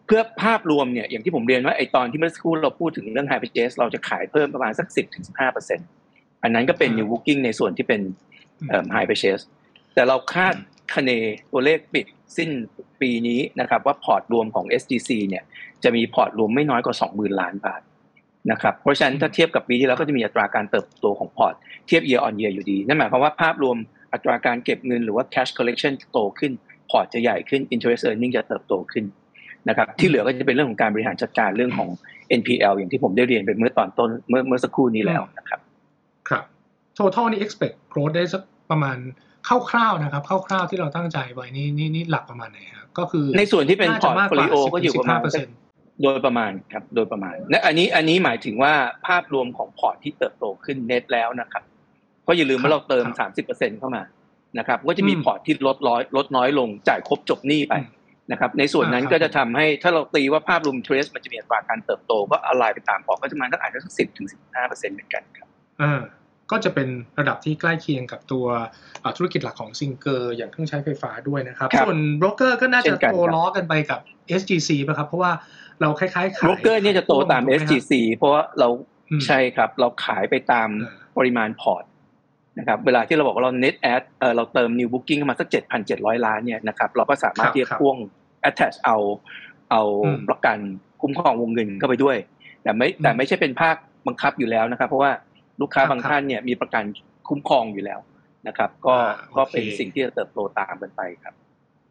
[0.05, 4.87] เพื่อภาพรวมเนี่ยอย่างที่ผมเรียนว่าไอตอนที่เมื่อสักครู่เราพูดถึงเรื่อง hire purchase เราจะขายเพิ่มประมาณสัก
[5.65, 8.01] 10-15%อันนั้นก็เป็น new booking ในส่วนที่เป็น
[8.95, 9.43] hire purchase
[9.93, 10.53] แต่เราคาด
[10.95, 11.11] คะเน
[11.51, 12.05] ตัวเลขปิด
[12.37, 12.49] สิ้น
[13.01, 15.43] ปีนี้นะครับ ว่าพอร์ตรวมของ SGC เนี่ย
[15.83, 17.81] จะมีพอร์ตรวมไม่น้อยกว่า 20,000 ล้านบาท
[18.51, 21.53] นะครับเพราะฉะนั้นถ้าเทียบกับปีที่แล้วก็จะมีอัตราการเติบโตของพอร์ต
[21.87, 23.77] เทียบ year on year อยู่ดี นั่นหมายความว่าภาพรวม
[24.13, 26.51] อัตราการเก็บเงินหรือว่า cash collection โตขึ้น
[26.89, 29.05] พอร์ตจะใหญ่ขึ้น interest earning จะเติบโตขึ้น
[29.69, 31.89] นะครับที่เหลือก็จะเป็นเรื่องของการบริหารจัดการเรื่องของ
[32.39, 35.59] NPL อย่างที่ผมได้เรียนไปเมื่อตอนต้นเมื่อเมื่อสักครู่นี้แล้วนะครับ
[36.29, 36.43] ครับ
[36.97, 38.97] total นี่ expect growth ได้สักประมาณ
[39.47, 45.19] คร่าวๆนะครับคร่าวๆที่เราตั้งใจไว้นี่นี่นี่หลักประมาณไหนครับก็คือในส่วนที่เป็น portfolio ก็อยู่ประมาณ
[46.03, 48.73] โดยประมาณครับโดยประมาณและอันนี้อันนี้หมายถึงว่า
[49.07, 51.63] ภาพรวมของพอร์ตที่เติบโตขึ้นเน็ตแล้วนะครับ
[52.27, 54.03] เพราะอย่าลืมว่าเราเติมสามสิบเปอร์เซ็นเข้ามา
[54.59, 57.73] นะครับก็จะมีพอร์ตที่ลดน้อยลดน้อยลงจ่ายครบจบหนี้ไป
[58.31, 65.47] นะครับในส่วนนั้นก็จะทำให้ถ้าเราตีว่าภาพรวมเทรสมันจะมีอัตราการเติบโต ก็อะไรไปตามพอร์ตก็จะมาสักอาจจะสักสิบถึงสิบห้าเปอร์เซ็นต์เหมือนกันครับ
[66.51, 66.87] ก็จะเป็น
[67.19, 68.45] ระดับที่ใกล้เคียงกับตัว
[69.17, 73.99] ธุรกิจหลักของซิงเกอร์อย่างเครื่องใช้ไฟฟ้าด้วยนะครับ ส่วนโบรกเกอร์ก็น่าจะโตล้อกันไปกับ
[74.39, 75.31] SGC ป่ะครับ เพราะว่า
[75.81, 78.67] เราคล้ายๆขายโบรกเกอร์นี่จะโตตาม SGC เพราะว่าเรา
[79.25, 80.69] ใช่ครับ เราขายไปตาม
[81.17, 81.83] ปริมาณพอร์ต
[82.57, 85.47] นะครับเวลาที่เราบอกว่าเรา net add เออเราเติม new booking เข้ามาสัก
[85.87, 87.95] 7,700 ล้านเนี่ยนะครับเราก็สามารถที่จะพ่วง
[88.49, 88.97] attach เอา
[89.71, 89.81] เอา
[90.29, 90.57] ประกัน
[91.01, 92.17] คุ้มครองวงเงินเข้าไปด้วย
[92.63, 93.75] แต่ไม่แต่ไม่ใช่เป็นภาค
[94.07, 95.11] บังคับอยู่แล้วนะครับ เพราะว่า
[95.61, 96.83] ลูกค้าบางท่านเนี่ยมีประกัน
[97.29, 97.99] คุ้มครองอยู่แล้ว
[98.47, 98.95] นะครับ ก็
[99.37, 101.33] ก็เป็นสิ่งที่จะเติบโตตามกันไปครับ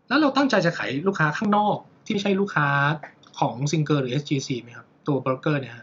[0.09, 2.69] แล้วเราตั้งใจจะขายลูกค้าข้างนอกที่ไม่ใช่ลูกค้า
[3.39, 5.75] ของซิงเกอร์หรือ SGC ไหมครับ ตัวโบรกเกอร์เนี่ย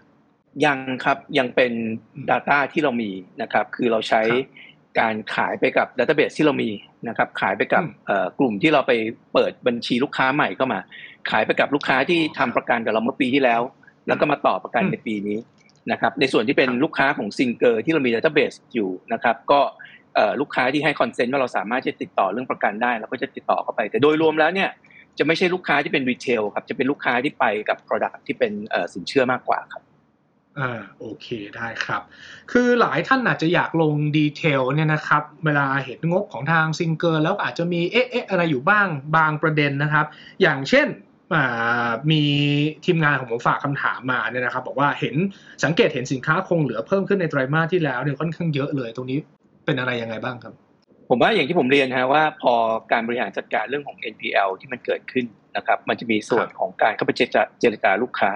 [0.65, 1.71] ยังครับยังเป็น
[2.29, 4.21] Data ที่เรามีนะครับ คือเราใช้
[4.99, 6.69] การขายไปกับ database ที่เรามี
[7.07, 7.83] นะครับ ขายไปกับ
[8.39, 8.91] กลุ่มที่เราไป
[9.33, 10.79] เปิดบัญชีลูกค้าใหม่เข้ามา
[11.29, 13.61] ขายไปกับลูกค้าที่ทำประกันกับเราเมื่อปีที่แล้ว
[14.07, 15.37] แล้วก็มาต่อประกันในปีนี้
[15.91, 19.59] นะครับ ในส่วนที่เป็นลูกค้าของซิงเกอร์ที่เรามี database อยู่นะครับ ก็
[20.41, 24.69] ลูกค้าที่ให้ consent ว่าเราสามารถจะติดต่อเรื่องประกันได้เราก็จะติดต่อเข้าไป แต่โดยรวมแล้วเนี่ย
[25.17, 28.53] จะไม่ใช่ลูกค้าที่เป็น retail ครับจะเป็นลูกค้าที่ไปกับ Product ที่เป็น
[28.93, 29.83] สินเชื่อมากกว่าครับ
[30.59, 32.01] อ่าโอเคได้ครับ
[32.51, 38.87] คือหลายท่านอาจจะอยากลง detail เนี่ยนะครับ เวลาเห็นงบของทางซิงเกอร์แล้วอาจจะมีเอ๊ะเอ๊ะอะไรอยู่บ้าง
[39.17, 40.05] บางประเด็นนะครับ
[40.41, 40.87] อย่างเช่น
[42.11, 42.23] มี
[42.85, 45.15] ทีมงานของผมฝากคำถามมาเนี่ยนะครับ บอกว่าเห็น
[45.63, 49.19] สังเกตเห็นสินค้าคงเหลือเพิ่มขึ้นในไตรมาสที่แล้วเนี่ยค่อนข้างเยอะเลยตรงนี้
[49.65, 50.53] เป็นอะไรยังไงบ้างครับ
[51.09, 52.53] ผมว่าอย่างที่ผมเรียนนะว่าพอ
[52.91, 55.25] การบริหารจัดการเรื่องของ NPL ที่มันเกิดขึ้น
[55.57, 57.11] นะครับมันจะมีส่วนของการเข้าไป
[57.61, 58.31] เจรจาลูกค้า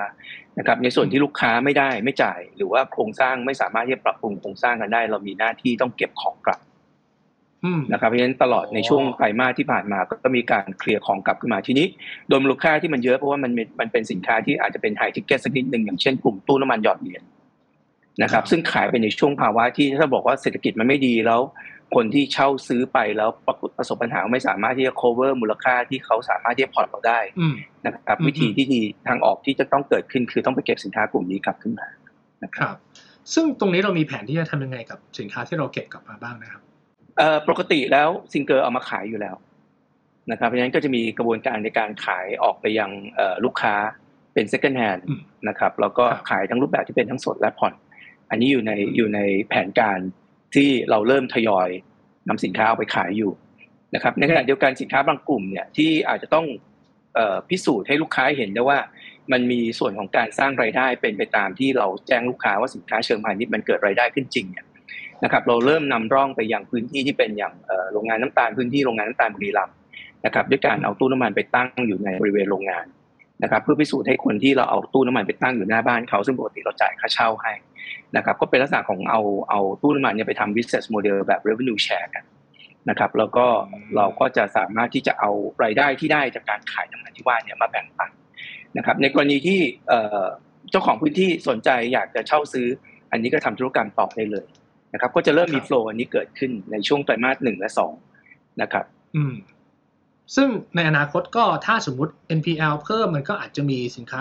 [0.60, 6.60] นะครับในส่วนที่ลูกค้าไม่ได้ไม่จ่าย หรือว่าโครงสร้างไม่สามารถที่จะปรับปรุงโครงสร้างกันได้ เรามีหน้าที่ต้องเก็บของกลับ
[7.92, 11.88] นะครับเพราะฉะนั้นตลอดในช่วงไตรมาสที่ผ่านมาก็มีการเคลียร์ของกลับขึ้นมาทีนี้
[12.30, 17.24] โดยมูลค่าที่มันเยอะเพราะว่ามันมันเป็นสินค้าที่อาจจะเป็นไฮทิกเก็ตสักนิดหนึ่งอย่างเช่นกลุ่มตู้น้ำมันหยอดเหรียญ
[18.24, 21.42] นะครับ ซึ่งขายไปในช่วงภาวะที่ถ้าบอกว่าเศรษฐกิจมันไม่ดีแล้ว
[21.96, 23.30] คนที่เช่าซื้อไปแล้ว
[23.78, 27.20] ประสบปัญหาไม่สามารถที่จะ cover มูลค่าที่เขาสามารถที่จะพอร์ตเราได้
[27.86, 31.88] นะครับ วิธีที่ดีทางออกที่จะต้องเกิดขึ้นคือต้องไปเก็บสินค้ากลุ่มนี้กลับขึ้นมา
[32.44, 32.76] นะครับ
[33.34, 36.62] ซึ่งตรงนี้เรามีแผนที่จะทำยังไงกับสินค้าที่เราเก็บกลับมาบ้างนะครับ
[37.18, 39.36] เอ่อปกติแล้วซิงเกอร์เอามาขายอยู่แล้ว
[40.32, 42.90] นะครับเพราะฉะนั้นก็จะมีกระบวนการในการขายออกไปยัง
[43.44, 43.74] ลูกค้า
[44.34, 45.02] เป็น second hand
[45.50, 47.74] นะครับแล้วก็ขายทั้งรูปแบบที่เป็นทั้งสดและผ่อน
[48.30, 50.00] อันนี้อยู่ในอยู่ในแผนการ
[50.56, 51.70] ที่เราเริ่มทยอย
[52.28, 53.32] นำสินค้าเอาไปขายอยู่
[53.96, 56.46] นะครับ ในขณะเดียวกันสินค้าบางกลุ่มเนี่ยที่อาจจะต้อง
[57.50, 58.80] พิสูจน์ให้ลูกค้าเห็นได้ว่า
[59.32, 64.66] มันมีส่วนของการสร้างรายได้เป็นไปตามที่เราแจ้งลูกค้าว่าสินค้าเชิงพาณิชย์มันเกิดรายได้ขึ้นจริงเนี่ย
[65.24, 67.54] นะครับ เราเริ่มนำร่องไปยังพื้นที่ที่เป็นอย่าง
[67.94, 69.76] โรงงานน้ำตาลพื้นที่โรงงานน้ำตาลบุรีรัมย์
[70.26, 72.86] นะครับ ด้วยการเอาตู้น้ำมันไปตั้งอยู่ในบริเวณโรงงาน
[73.44, 77.54] นะครับเพื่อพิสูจน์ให้คนที่เราเอาตู้น้ำมันไปตั้งอยู่หน้าบ้านเขาซึ่งปกติเราจ่ายค่าเช่าให้
[78.16, 82.24] นะครับก็เป็นลักษณะของเอาเอาตู้น้ำมันเนี่ยไปทำ business model แบบ revenue share กัน
[82.90, 83.46] นะครับแล้วก็
[83.96, 85.32] เราก็จะสามารถที่จะเอา
[85.64, 88.12] รายได้ที่ได้จากการขายน้ำมันที่ว่าเนี่ยมาแบ่งปัน
[88.78, 89.60] นะครับในกรณีที่
[90.72, 92.68] เจ้าของพื้นที่สนใจอยากจะเช่าซื้อ
[93.12, 94.48] อันนี้ก็ทำธุรกรรมต่อได้เลย
[94.94, 97.94] นะครับ ก็จะเริ่มมีโฟล์อันนี้เกิดขึ้นในช่วงไตรมาสหนึ่งและสอง
[98.62, 99.34] นะครับ อืม
[100.36, 104.20] ซึ่งในอนาคตก็ถ้าสมมติ NPL เพิ่มมันก็อาจจะมีสินค้า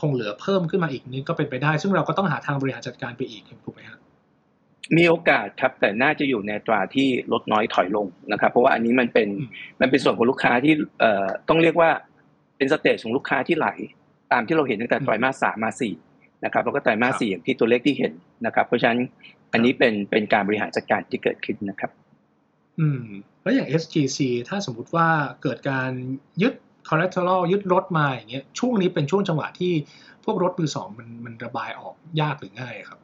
[0.00, 4.00] คงเหลือเพิ่มขึ้นมาอีกนี่ก็เป็นไปได้ ซึ่งเราก็ต้องหาทางบริหารจัดการไปอีกถูกไหมครับ
[4.96, 9.28] มีโอกาสครับแต่น่าจะอยู่ในตราที่ลดน้อยถอยลงนะครับ เพราะว่าอันนี้มันเป็น
[9.80, 11.90] มันเป็นส่วนของลูกค้าที่เอ่อต้องเรียกว่า
[12.56, 13.68] เป็นสเตจของลูกค้าที่ไหล
[14.32, 15.94] ตามที่เราเห็นตั้งแต่ไตรมาสสามมาสี่
[16.44, 18.12] นะครับแล้วก็ไตรมาสสี่อย่างที่ตัวเลขที่เห็น
[18.46, 19.00] นะครับ เพราะฉะนั้น
[19.52, 21.90] อันนี้เป็นเป็นการบริหารจัดการที่เกิดขึ้นนะครับ
[22.80, 23.02] อืม
[23.42, 25.08] แล้วอย่าง SGC ถ้าสมมุติว่า
[25.42, 25.90] เกิดการ
[26.42, 26.54] ยึด
[26.88, 29.72] collateral ยึดรถมาอย่างเงี้ยช่วงนี้เป็นช่วงจังหวะที่
[30.24, 32.98] พวกรถมือสองมันมันระบายออกยากหรือง่ายครับ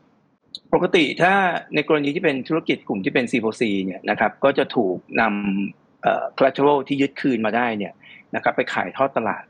[0.74, 1.32] ปกติถ้า
[1.74, 7.92] ในกรณีที่เป็นธุรกิจกลุ่มที่เป็น C4C เนี่ยนะครับก็จะถูกนำเอ่อ collateral ที่ยึดคืนมาได้เนี่ย
[8.34, 9.44] นะครับไปขายทอดตลาด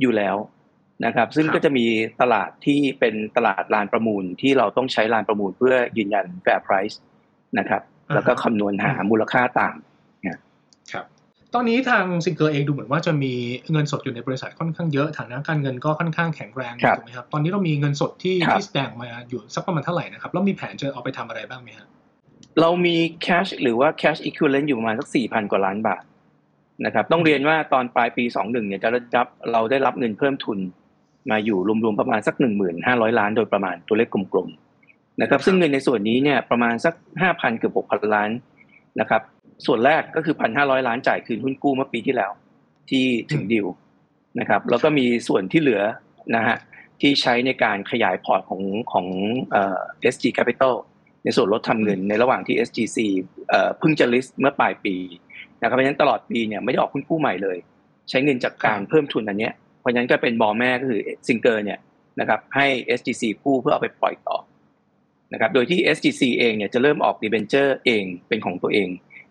[0.00, 0.36] อยู่แล้ว
[1.04, 1.86] นะครับ ซึ่งก็จะมี
[2.20, 6.96] ตลาดที่เป็นตลาดลานประมูลที่เราต้องใช้ลานประมูลเพื่อยืนยัน fair price
[7.58, 7.82] นะครับ
[8.14, 9.76] แล้วก็คำนวณหามูลค่าต่าง
[10.92, 11.06] ครับ
[11.54, 13.32] ตอนนี้ทางซิงเกอร์เองดูเหมือนว่าจะมี
[13.72, 21.88] เงินสดอยู่ในบริษัทค่อนข้างเยอะฐานะการเงินก็ค่อนข้างแข็งแรงถูกไหมครับตอนนี้เรามีเงินสดที่ที่แสดงมาอยู่สักประมาณเท่าไหร่นะครับแล้วมีแผนจะเอาไปทำอะไรบ้างไหมครับ
[22.60, 26.02] เรามี cash หรือว่า cash equivalent อยู่ประมาณสักสี่พันกว่าล้านบาท
[26.84, 30.58] นะครับ ต้องเรียนว่าตอนปลายปีสองหนึ่งเนี่ยจะรับเราได้รับเงินเพิ่มทุน
[31.30, 34.65] มาอยู่รวมๆประมาณสักหนึ่งหมื่นห้าร้อยล้านโดยประมาณตัวเลขกลมๆ
[35.22, 38.30] นะครับ ซึ่งเงินในส่วนนี้เนี่ยประมาณสักห้าพันเกือบหกพันล้าน
[39.00, 39.22] นะครับ
[39.66, 42.32] ส่วนแรกก็คือพันห้าร้อยล้านจ่ายคืนหุ้นกู้เมื่อปีที่แล้ว
[42.90, 43.66] ที่ถึงดิว
[44.40, 45.82] นะครับ แล้วก็มีส่วนที่เหลือ
[46.36, 46.56] นะฮะ
[47.00, 49.06] ที่ใช้ในการขยายพอร์ตของของ
[49.52, 49.78] เอ่อ
[50.14, 50.74] SG Capital
[51.24, 52.98] ในส่วนลดทำเงินในระหว่างที่ SGC
[53.48, 54.96] เอ่อเพิ่งจะ list เมื่อปลายปี
[55.60, 57.58] นะครับเพราะฉะนั้นตลอดปีเนี่ยไม่ได้ออกหุ้นกู้ใหม่เลย
[58.10, 59.52] ใช้เงินจากการเพิ่มทุนอันเนี้ย
[59.86, 61.78] ราะฉะนั้นก็เป็นบอแม่ก็คือซิงเกอร์เนี่ย
[62.20, 62.66] นะครับให้
[62.98, 64.36] SGC กู้เพื่อเอาไปปล่อยต่อ
[65.32, 68.88] นะครับโดยที่ SGC เองเนี่ยจะเริ่มออกดีเบนเจอร์เองเป็นของตัวเอง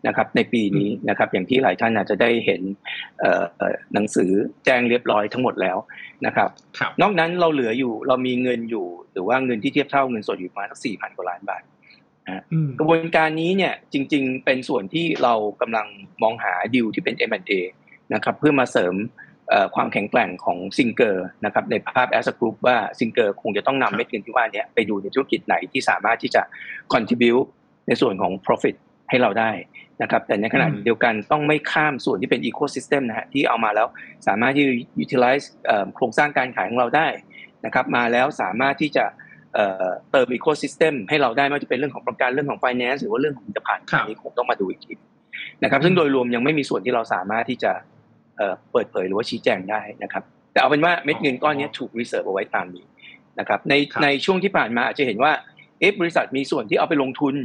[0.08, 2.62] นะครับในปีนี้นะครับอย่างที่หลายท่านอาจจะได้เห็น
[3.94, 4.32] หนังสือ
[4.66, 5.78] แจ้งเรียบร้อยทั้งหมดแล้ว
[6.26, 6.50] นะครับ
[7.02, 11.64] นอกนั้นเราเหลืออยู่เรามีเงินอยู่ หรือว่าเงินที่เทียบเท่าเงินสดอยู่ประมาณสักสี่พันกว่าล้านบาท
[12.80, 15.88] กระบวนการนี้เนี่ยจริง ๆ เป็นส่วนที่เรากำลัง
[16.22, 17.52] มองหาดิวที่เป็น M&A
[18.14, 18.96] นะครับเพื่อมาเสริม
[19.76, 26.42] ความแข็งแกร่งของซิงเกอร์นะครับในภาพ as group ว่าซิงเกอร์คงจะต้องนำเม็ดเงินที่ว่านี้ไปดูในธุรกิจไหนที่สามารถที่จะ
[26.94, 27.46] contribute
[27.88, 28.76] ในส่วนของ profit
[29.10, 29.52] ให้เราได้
[30.02, 33.88] นะครับแต่ในขณะเดียวกันต้องไม่ข้ามส่วนที่เป็น ecosystem นะฮะที่เอามาแล้ว
[34.28, 34.66] สามารถที่
[35.04, 35.46] utilize
[35.96, 37.08] โครงสร้างการขายของเราได้
[37.66, 39.06] นะครับมาแล้วสามารถที่จะ
[40.12, 44.94] เติม ecosystem ให้เราได้ไม่ว่าจะเป็นเรื่องของประกันเรื่องของ finance หรือว่าเรื่องของผลิตภัณฑ์อันนี้คงต้องมาดูอีกที
[45.64, 47.72] นะครับซึ่งโดยรวมยังไม่มีส่วนที่เราสามารถที่จะ
[48.72, 52.86] เปิดเผยหรือว่าชี้แจงได้นะครับ แต่เอาเป็นว่าเม็ดเงินก้อนนี้ถูก reserve เอาไว้ตามนี้
[53.40, 55.32] นะครับ ในในช่วงที่ผ่านมาอาจจะเห็นว่า
[55.80, 57.36] เอฟบริษัทมีส่วนที่เอาไปลงทุน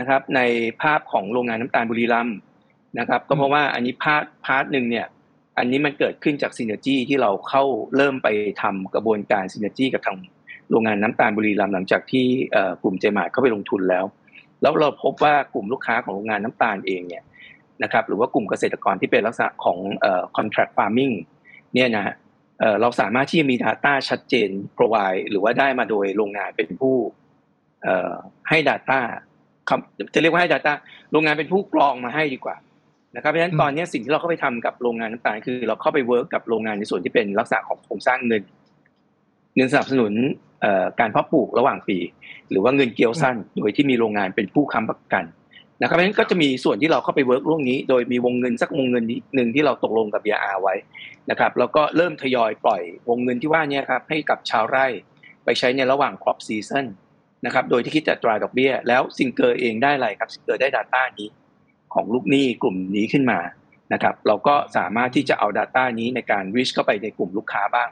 [0.00, 0.40] นะครับ ใน
[0.82, 2.36] ภาพของโรงงานน้ำตาลบุรีรัมย์
[2.98, 5.06] นะครับ ก็เพราะว่าอันนี้ part part หนึ่งเนี่ย
[5.58, 7.64] อันนี้มันเกิดขึ้นจาก synergy ที่เราเข้า
[7.96, 8.28] เริ่มไป
[8.62, 10.18] ทำกระบวนการซีเนจีกับทาง
[10.70, 12.26] โรงงานน้ำตาลบุรีรัมย์หลังจากที่
[12.82, 14.04] กลุ่มเจมาร์เข้าไปลงทุนแล้ว
[14.62, 17.22] แล้วเราพบว่ากลุ่มลูกค้าของโรงงานน้ำตาลเองเนี่ย
[17.82, 21.14] นะครับหรือว่ากลุ่มเกษตรกรที่เป็นลักษณะของเอ่อ contract farming
[21.74, 22.14] เนี่ยนะฮะ
[22.80, 26.96] เราสามารถที่จะมี Data ชัดเจน provide หรือว่าได้มาโดยโรงงานเป็นผู้
[28.48, 29.00] ให้ Data
[30.14, 30.72] จะเรียกว่าให้ Data
[31.12, 32.56] โรงงานเป็นผู้กรองมาให้ดีกว่า
[33.16, 38.42] นะครับเพราะฉะนั้นตอนนี้สิ่งที่เราเข้าไปทำกับโรงงานน้ำตาลคือ เราเข้าไป work กับโรงงานในส่วนที่เป็นลักษณะของโครงสร้างเงิน
[39.56, 40.12] เงินสนับสนุน
[41.00, 41.98] การเพาะปลูกระหว่างปี
[42.50, 45.24] หรือว่าเงินเกี๊ยวสั้น โดยที่มีโรงงานเป็นผู้ค้ำประกัน
[45.82, 50.74] นะครับเพราะฉะนั้นก็จะมีส่วนที่เราเข้าไป work ตรงนี้ โดยมีวงเงินสักวงเงินหนึ่งที่เราตกลงกับ BR ไว้
[51.30, 54.86] นะครับแล้วก็เริ่มทยอยปล่อยวงเงินที่ว่านี้ครับให้กับชาวไร่
[55.44, 56.84] ไปใช้ในระหว่าง crop season
[57.46, 61.28] นะครับโดยที่คิดอัตราดอกเบี้ย แล้วซิงเกอร์เองได้อะไรครับซิงเกอร์ได้ Data นี้
[61.94, 63.40] ของลูกหนี้กลุ่มนี้ขึ้นมา
[63.92, 67.88] นะครับเราก็สามารถที่จะเอา Data นี้ในการ reach เข้าไปในกลุ่มลูกค้าบ้าง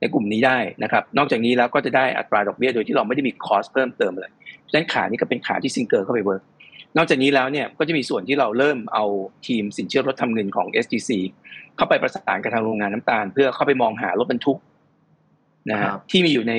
[0.00, 4.32] ในกลุ่มนี้ได้นะครับนอกจากนี้แล้วก็จะได้อัตราดอกเบี้ย โดยที่เราไม่ได้มี cost เพิ่มเติมเลย
[4.68, 6.42] ฉะนั้นขานี้ก็เป็นขาที่ซิงเกอร์เข้าไป work
[6.96, 9.04] นอกจากนี้แล้วเนี่ยก็จะมีส่วนที่เราเริ่มเอา
[9.46, 11.10] ทีมสินเชื่อรถทำเงินของ SGC
[11.76, 14.58] เข้าไปประสานกับทางโรงงานน้ำตาล เพื่อเข้าไปมองหารถบรรทุก
[15.70, 16.54] นะฮะครับที่มีอยู่ใน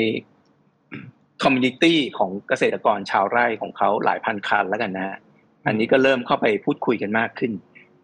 [1.44, 5.18] community ของเกษตรกรชาวไร่ของเขาหลายพันคันแล้วกันนะฮะ
[5.68, 7.52] อันนี้ก็เริ่มเข้าไปพูดคุยกันมากขึ้น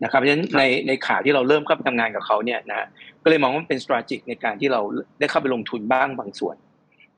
[0.04, 2.88] นะครับเพราะฉะนั้นในในข่าวที่เราเริ่มเข้าไปทำงานกับเขาเนี่ยนะฮะ
[3.24, 4.82] ก็เลยมองว่ามันเป็น strategic ในการที่เรา
[5.20, 6.56] ได้เข้าไปลงทุนบ้างบางส่วน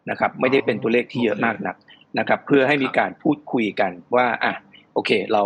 [0.10, 1.75] นะครับ ไม่ได้เป็นตัวเลขที่เยอะมากนัก
[2.19, 4.54] นะครับ เพื่อให้มีการพูดคุยกันว่าอะ
[4.96, 5.44] โอเคเรา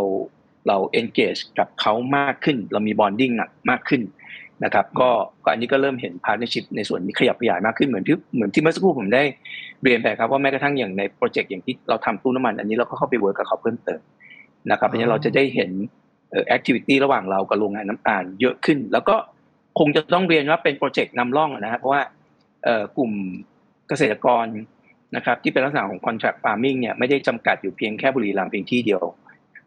[0.68, 4.02] เรา engage กับเขามากขึ้น เรามี bonding หนักมากขึ้น
[4.64, 5.10] นะครับก็
[5.44, 9.24] ก็อันนี้ก็เริ่มเห็น partnership ในส่วนนี้ขยับขยายมากขึ้นเหมือนที่เหมือนที่เมื่อสักครู่ผมได้
[9.84, 14.02] เรียนไปครับว่าแม้กระทั่งอย่างใน project อย่างที่เราทำตู้น้ำมัน อันนี้เราก็เข้าไป work กับเขาเพิ่มเติม
[14.72, 15.72] นะครับเพราะฉะนั้นเราจะได้เห็น
[16.32, 19.16] เอ่อ activity ระหว่างเรากับโรงงานน้ำตาลเยอะขึ้น แล้วก็
[19.80, 22.02] คงจะต้องเรียนว่าเป็นโปรเจกต์นำร่องนะครับเพราะว่า
[22.64, 23.12] เอ่อกลุ่ม
[23.88, 24.46] เกษตรกร
[25.16, 29.04] นะครับที่เป็นลักษณะของ contract farming เนี่ยไม่ได้จำกัดอยู่เพียงแค่บุรีรัมย์เพียงที่เดียว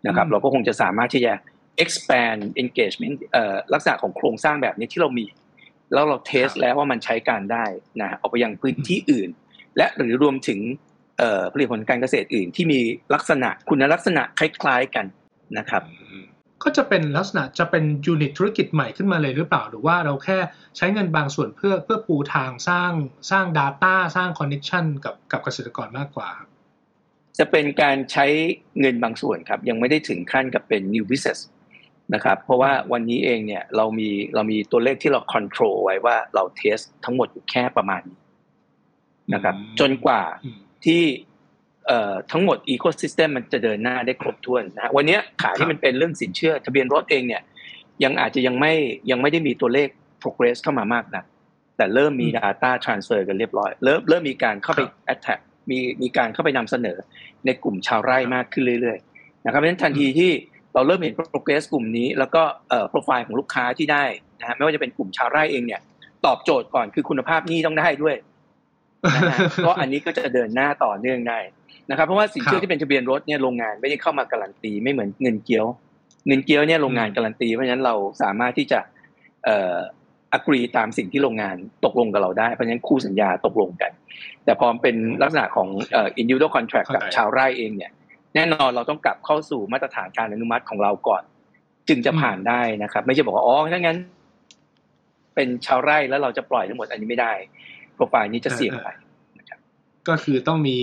[0.06, 1.32] นะครับอืมเราก็คงจะสามารถที่จะ
[1.82, 5.26] expand engagement เอ่อลักษณะของโครงสร้างแบบนี้ที่เรามี
[5.92, 7.64] แล้วเราเทสแล้วว่ามันใช้การได้
[8.00, 9.30] นะออกไปยังพื้นที่อื่น
[9.76, 10.60] และหรือรวมถึง
[11.18, 12.80] เอ่อผลิตผลการเกษตรอื่น ที่มี
[13.14, 15.06] ลักษณะคุณลักษณะคล้ายๆกัน
[15.58, 15.82] นะครับ
[16.62, 20.38] ก็จะเป็นลักษณะจะเป็นยูนิตธุรกิจใหม่ขึ้นมาเลยหรือเปล่า หรือว่าเราแค่
[20.76, 22.92] ใช้เงินบางส่วนเพื่อเพื่อปูทางสร้าง
[23.30, 26.48] สร้าง Data สร้าง Connection กับกับเกษตรกรมากกว่าครับ
[27.38, 28.27] จะเป็นการใช้
[28.81, 31.40] เงินบางส่วนครับ ยังไม่ได้ถึงขั้นกับเป็น new business
[32.14, 38.18] นะครับ เพราะว่าวันนี้เองเนี่ยเรามีเรามีตัวเลขที่เรา control ไว้ว่าเราเทสทั้งหมดอยู่แค่ประมาณนี้
[39.35, 41.03] นะครับอืมจนกว่าอืมที่
[41.87, 47.42] เอ่อทั้งหมด ecosystem มันจะเดินหน้าได้ครบถ้วนนะฮะวันเนี้ยขาครัที่บมันเป็นเรื่องสินเชื่อ ทะเบียนรถเองเนี่ย
[48.05, 48.73] ยังอาจจะยังไม่
[49.11, 49.88] ยังไม่ได้มีตัวเลข
[50.23, 51.25] progress เข้ามามากนะ
[51.77, 54.81] แต่เริ่มมี data transfer กันเรียบร้อย เริ่มเริ่มมีการเข้าไป
[55.14, 56.98] attack มีมีการเข้าไปนำเสนอ
[57.46, 60.31] ในกลุ่มชาวไร่มากขึ้นเรื่อยๆนะครับเพราะฉะนั้นทันทีที่
[60.75, 64.05] เราเริ่มเห็น progress กลุ่มนี้ แล้วก็เอ่อ profile ของลูกค้าที่ได้
[64.40, 65.81] นะฮะไม่ว่าจะเป็นกลุ่มชาวไร่เองเนี่ย
[66.27, 68.16] ตอบโจทย์ก่อนคือคุณภาพหนี้ต้องได้ด้วย
[69.14, 71.38] นะฮะก็อันนี้ก็จะเดินหน้าต่อเนื่องได้
[71.90, 75.66] นะครับ เพราะว่าสินเชื่ครัอบที่เป็นทะเบียนรถเนี่ยโรงงานไม่ได้เข้ามาการันตีไม่เหมือนเงินเกี้ยว
[76.27, 78.81] เงินเกี้ยวเนี่ยโรงงานการันตีเพราะฉะนั้นเราสามารถที่จะ
[79.44, 83.92] เอ่อ agree ตามสิ่งที่โรงงานตกลงกับเราได้ เพราะฉะนั้นคู่สัญญาตกลงกัน
[84.45, 87.92] แต่พอเป็นลักษณะของเอ่อ individual contract กับเข้าใจชาวไร่เองเนี่ย
[88.35, 91.23] แน่นอนเราต้องกลับเข้าสู่มาตรฐานการอนุมัติของเราก่อน
[91.88, 93.99] จึงจะผ่านได้นะครับ ไม่ใช่บอกว่าอ๋อถ้างั้น
[95.35, 97.33] เป็นชาวไร่แล้วเราจะปล่อยทั้งหมดอันนี้ไม่ได้
[97.95, 98.88] โปรไฟล์นี้จะเสี่ยงไป
[100.09, 100.79] ก็คือต้องมี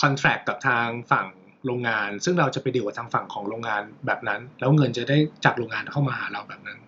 [0.00, 1.26] คอนแท c t กับทางฝั่ง
[1.66, 6.78] โรงงาน ซึ่งเราจะไปดีลกับทางฝั่งของโรงงานแบบนั้น แล้วเงินจะได้จากโรงงานเข้ามาหาเราแบบนั้น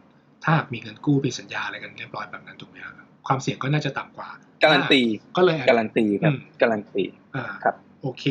[0.44, 2.94] ถ้าหากมีเงินกู้มีสัญญาอะไรกันเรียบร้อยแบบนั้นถูกไหมครับ
[3.27, 4.29] ความเสี่ยงก็น่าจะต่ำกว่า
[4.62, 5.01] การันตี
[5.37, 7.05] ก็เลยการันตีครับอืมการันตี
[7.37, 8.24] อ่าครับโอเค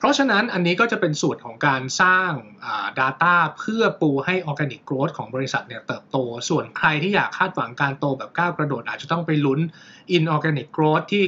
[0.00, 2.32] เพราะฉะนั้นอันนี้ก็จะเป็นสูตรของการสร้าง
[3.00, 6.16] Data เพื่อปูให้ Organic Growth ของบริษัทเนี่ยเติบโต
[6.48, 9.60] ส่วนใครที่อยากคาดหวังการโตแบบก้าวกระโดด อาจจะต้องไปลุ้น
[10.16, 11.22] Inorganic Growth ที่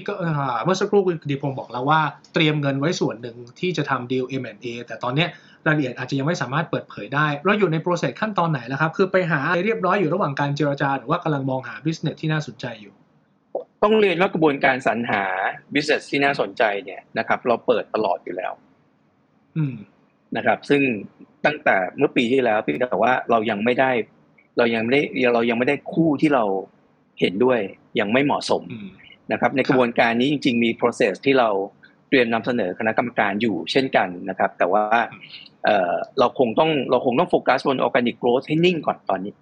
[0.65, 2.01] เมื่อสักครู่คุณกิพงศ์บอกแล้วว่า
[2.35, 5.27] เตรียมเงินไว้ส่วนหนึ่งที่จะทำดีล M&A แต่ตอนนี้
[5.67, 12.95] รายละเอียดอาจจะยังไม่สามารถเปิดเผยได้ เราอยู่ในโปรเซสขั้นตอนไหนแล้วครับ คือไปหาอะไรเรียบร้อยอยู่ระหว่างการเจรจา หรือว่ากำลังมองหา business ที่น่าสนใจอยู่
[13.83, 15.25] ต้องเรียนว่ากระบวนการสรรหา
[15.75, 18.53] business ที่น่าสนใจเนี่ยนะครับ เราเปิดตลอดอยู่แล้ว
[19.57, 19.75] อืม
[20.37, 20.83] นะครับ ซึ่ง
[21.47, 23.90] ตั้งแต่เมื่อปีที่แล้วพี่แต่ว่าเรายังไม่ได้
[24.59, 25.03] เรายังไม่ได้
[25.35, 26.45] เรายังไม่ได้คู่ที่เรา
[27.21, 27.61] เห็นด้วย
[28.01, 28.88] ยังไม่เหมาะสมอืม
[29.33, 31.49] นะครับ ในกระบวนการนี้จริง ๆ มี process ที่เรา
[32.09, 34.85] เตรียมนำเสนอคณะกรรมการอยู่เช่นกันนะครับ แต่ว่า
[35.64, 39.33] เอ่อเราคงต้องเราคงต้องโฟกัสบน organic growth ให้นิ่งก่อนตอนนี้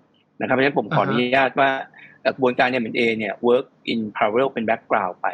[0.40, 5.28] นะครับเพราะฉะนั้นผมขออนุญาตว่าเอ่อ กระบวนการ M&A เนี่ย work in parallel เป็น background ไป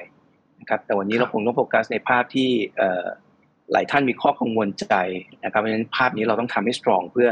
[0.61, 3.05] นะครับแต่วันนี้ครับเราคงต้องโฟกัสในภาพที่เอ่อ
[3.72, 4.94] หลายท่านมีข้อกังวลใจ
[5.44, 7.31] นะครับเพราะฉะนั้นภาพนี้เราต้องทำให้ strong เพื่อ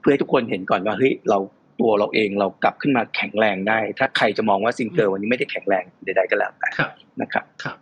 [0.00, 1.38] เพื่อให้ทุกคนเห็นก่อนว่าเฮ้ยเรา
[1.80, 6.90] ตัวเราเองเรากลับขึ้นมาแข็งแรงได้ ถ้าใครจะมองว่าซิงเกิลวันนี้ไม่ได้แข็งแรงใดๆก็แล้วแต่ครับ
[7.20, 7.76] นะครับครับ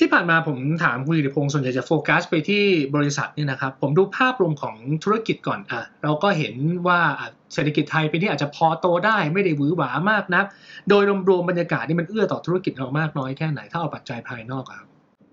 [0.00, 2.64] ที่ผ่านมาผมถามคุณกิติพงศ์ส่วนใหญ่จะโฟกัสไปที่
[2.96, 6.54] บริษัทเนี่ยนะครับ ผมดูภาพรวมของธุรกิจก่อนอะเราก็เห็น
[6.86, 10.44] ว่าอะเศรษฐกิจไทยปีนี้อาจจะพอโตได้ไม่ได้หวือหวามากนัก
[10.88, 14.88] โดยรวมๆบรรยากาศนี่มันเอื้อต่อธุรกิจเรามากน้อยแค่ไหนถ้าเอาปัจจัยภายนอกอะครับ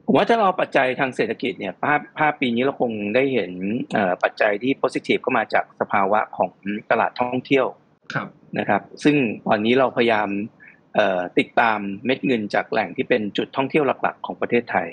[0.06, 3.52] ผมว่าถ้าเราปัจจัยทางเศรษฐกิจเนี่ยภาพภาพปีนี้เราคงได้เห็น
[3.94, 6.52] เอ่อปัจจัยที่ positive ก็มาจากสภาวะของ
[6.92, 7.68] ตลาดท่องเที่ยว
[8.14, 8.28] ครับ
[8.58, 9.16] นะครับ ซึ่ง
[9.48, 10.57] ตอนนี้เราพยายามเอ่อ
[11.40, 14.88] ติดตามเม็ดเงินจากแหล่งที่เป็นจุดท่องเที่ยวหลักๆ ของประเทศไทย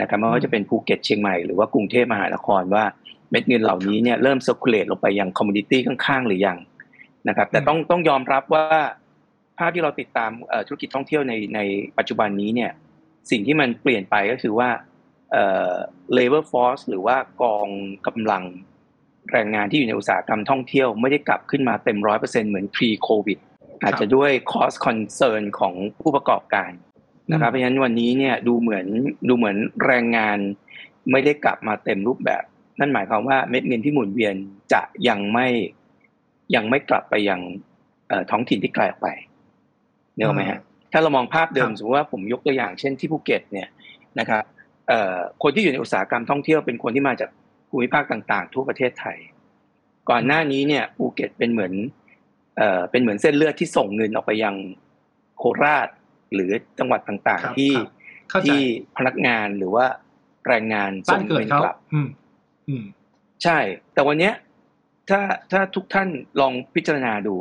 [0.00, 2.84] นะครับไม่ว่าจะเป็นภูเก็ตเชียงใหม่หรือว่ากรุงเทพมหานครว่า
[3.30, 6.58] เม็ดเงินเหล่านี้เนี่ยเริ่ม circulate ลงไปยัง community ข้างๆ หรือยัง
[7.28, 8.66] นะครับแต่ต้องต้องยอมรับว่า
[9.58, 11.60] ภาพที่เราติดตามเอ่อธุรกิจท่องเที่ยวในใน
[11.98, 12.70] ปัจจุบันนี้เนี่ย
[13.30, 14.68] สิ่งที่มันเปลี่ยนไปก็คือว่า
[15.32, 15.72] เอ่อ
[16.16, 17.66] labor force หรือว่ากอง
[18.06, 18.44] กำลัง
[19.32, 23.38] แรงงานที่อยู่ในอุตสาหกรรมท่องเที่ยวไม่ได้กลับขึ้นมาเต็มร้อยเปอร์เซ็นเหมือน pre covid
[23.82, 26.70] อาจจะด้วย cost concern ของผู้ประกอบการ
[27.32, 28.86] นะครับเพราะฉะนั้นวันนี้เนี่ยดูเหมือน
[29.28, 30.38] ดูเหมือนแรงงาน
[31.10, 32.42] ไม่ได้กลับมาเต็มรูปแบบ
[32.78, 34.34] นั่นหมายความว่าเม็ดเงินที่หมุนเวียน
[34.72, 35.46] จะยังไม่
[36.54, 37.40] ยังไม่กลับไปยัง
[38.30, 39.08] ท้องถิ่นที่ไกลออกไป
[40.14, 40.60] เนี่ยถูกไหมฮะ
[40.92, 43.68] ถ้าเรามองภาพเดิมสมมติว่าผมยกตัวอย่างเช่นที่ภูเก็ตเนี่ย
[44.18, 44.44] นะครับ
[45.42, 47.30] คนที่อยู่ในอุตสาหกรรมท่องเที่ยวเป็นคนที่มาจาก
[47.70, 49.18] ภูมิภาคต่าง ๆ ทั่วประเทศไทย
[50.10, 51.72] ก่อนหน้านี้เนี่ยภูเก็ตเป็นเหมือน
[52.58, 54.54] เอ่อเป็นเหมือนเส้นเลือดที่ส่งเงินออกไปยัง
[55.38, 55.88] โคราช
[56.34, 57.72] หรือจังหวัดต่างๆ ที่
[58.44, 58.60] ที่
[58.96, 59.86] พนักงานหรือว่า
[60.48, 61.76] แรงงานส่งเงินกลับ
[63.42, 63.58] ใช่
[63.94, 64.34] แต่วันเนี้ย
[65.10, 65.20] ถ้า
[65.52, 66.08] ถ้าทุกท่าน
[66.40, 67.34] ลองพิจารณาดู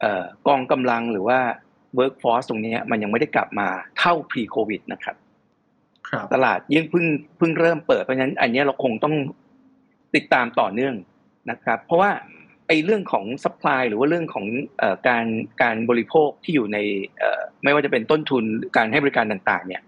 [0.00, 1.38] เอ่อกองกำลังหรือว่า
[1.98, 5.16] workforce ตรงนี้มันยังไม่ได้กลับมาเท่า pre covid นะครับ
[6.32, 7.06] ตลาดยิ่งเพิ่ง
[7.38, 9.14] เพิ่งเริ่มเปิดเพราะฉะนั้นอันนี้เราคงต้อง
[10.14, 10.94] ติดตามต่อเนื่อง
[11.50, 12.10] นะครับ เพราะว่า
[12.68, 14.46] ไอ้เรื่องของ supply หรือว่าเรื่องของ
[14.82, 15.26] อการ
[15.62, 16.78] การบริโภคที่อยู่ใน
[17.64, 18.44] ไม่ว่าจะเป็นต้นทุน
[18.76, 19.82] การให้บริการต่างๆ เนี่ย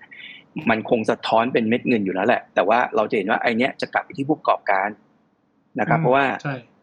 [0.70, 4.88] มันคงสะท้อนเป็นเม็ดเงินอยู่แล้วแหละ แต่ว่าเราจะเห็นว่าไอ้นี้จะกลับไปที่ผู้ประกอบการ
[5.80, 6.26] นะครับ เพราะว่า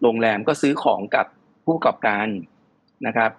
[0.02, 1.26] โรงแรมก็ซื้อของกับ
[1.64, 2.28] ผู้ประกอบการ
[3.08, 3.32] นะครับ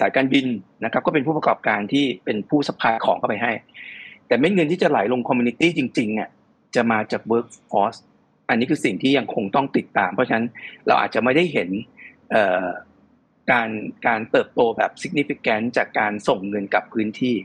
[0.00, 0.46] สายการบิน
[0.84, 3.52] นะครับ ก็เป็นผู้ประกอบการที่เป็นผู้ supply ของเข้าไปให้
[4.26, 6.28] แต่เม็ดเงินที่จะไหลลง community จริงๆเนี่ย
[6.74, 7.96] จะมาจาก workforce
[8.48, 10.46] อันนี้คือสิ่งที่ยังคงต้องติดตาม เพราะฉะนั้น
[10.86, 11.68] เราอาจจะไม่ได้เห็น
[13.50, 13.68] การ
[14.06, 17.36] การเติบโตแบบ significant จากการส่งเงินกับพื้นที่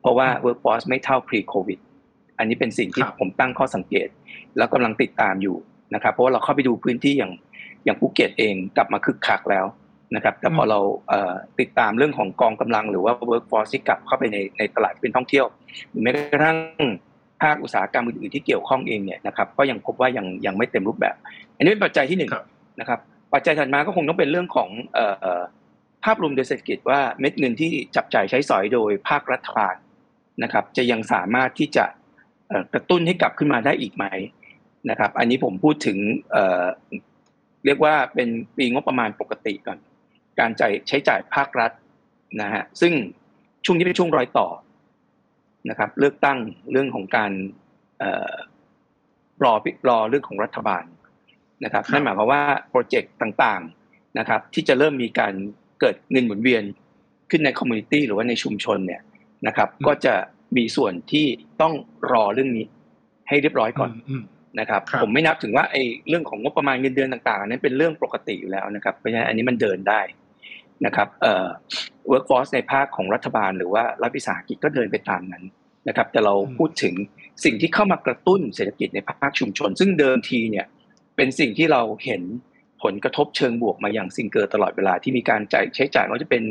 [0.00, 1.80] เพราะว่า workforce ไม่เท่า pre covid
[2.38, 4.08] อันนี้เป็นสิ่งที่ผมตั้งข้อสังเกต
[4.56, 5.56] แล้วกำลังติดตามอยู่
[5.94, 7.32] นะครับ เพราะว่าเราเข้าไปดูพื้นที่อย่าง
[7.84, 9.66] อย่างภูเก็ตเองกลับมาคึกคักแล้ว
[10.14, 10.80] นะครับ แต่พอเรา
[11.60, 15.46] ติดตามเรื่องของกองกำลังหรือว่า workforce ที่กลับเข้าไปในในตลาดเป็นท่องเที่ยว
[15.90, 16.58] หรือแม้กระทั่ง
[17.42, 21.14] ภาคอุตสาหกรรมอื่นๆที่เกี่ยวข้องเองเนี่ยนะครับก็ยังพบว่ายังยังไม่เต็มรูปแบบ
[21.56, 22.30] อันนี้เป็นปัจจัยที่หนึ่ง
[22.80, 23.00] นะครับ
[23.34, 24.70] ปัจจัยถัดมาก็คงต้องเป็นเรื่องของ
[26.04, 29.76] ภาพรวมโดยเศรษฐกิจว่าเม็ดเงินที่จับจ่ายใช้สอยโดยภาครัฐบาล
[30.42, 31.84] นะครับ จะยังสามารถที่จะ
[32.74, 34.04] กระตุ้นให้กลับขึ้นมาได้อีกไหม
[34.90, 35.98] นะครับ อันนี้ผมพูดถึง
[37.64, 39.78] เรียกว่าเป็นปีงบประมาณปกติก่อน
[40.40, 41.72] การจ่ายใช้จ่ายภาครัฐ
[42.42, 42.92] นะฮะซึ่ง
[43.64, 44.48] ช่วงนี้เป็นช่วงรอยต่อ
[45.68, 46.38] นะครับ เลือกตั้ง
[46.72, 47.32] เรื่องของการ
[49.44, 49.52] รอ
[49.88, 50.84] รอเรื่องของรัฐบาล
[51.64, 55.34] นะครับนั่นหมายความว่า project ต่างๆนะครับที่จะเริ่มมีการ
[55.80, 56.62] เกิดเงินหมุนเวียน
[57.30, 59.02] ขึ้นใน community หรือว่าในชุมชนเนี่ย
[59.46, 60.14] นะครับ ก็จะ
[60.56, 61.26] มีส่วนที่
[61.60, 61.74] ต้อง
[62.12, 62.66] รอเรื่องนี้
[63.28, 63.90] ให้เรียบร้อยก่อน
[64.60, 70.00] นะครับ ผมไม่นับถึงว่าไอ้เรื่องของงบประมาณเงินเดือนต่างๆนั้นเป็นเรื่องปกติอยู่แล้วนะครับเพราะฉะนั้นอันนี้มันเดินได้
[70.86, 71.48] นะครับเอ่อ
[72.10, 75.44] workforce ในภาคของรัฐบาล หรือว่ารัฐวิสาหกิจก็เดินไปตามนั้น
[75.88, 76.94] นะครับ แต่เราพูดถึง
[77.44, 80.66] สิ่งที่เข้ามากระตุ้นเศรษฐกิจในภาคชุมชน ซึ่งเดิมทีเนี่ย
[81.16, 82.22] เป็นสิ่งที่เราเห็น
[82.82, 86.42] ผลกระทบเชิงบวกมาอย่างซิงเกอร์ตลอดเวลาที่มีการจ่ายใช้จ่ายว่าจะเป็น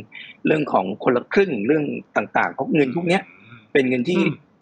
[0.45, 1.85] เรื่องของคนละครึ่งเรื่อง
[2.17, 3.19] ต่างๆเพราะเงินพวกนี้
[3.73, 4.19] เป็นเงินที่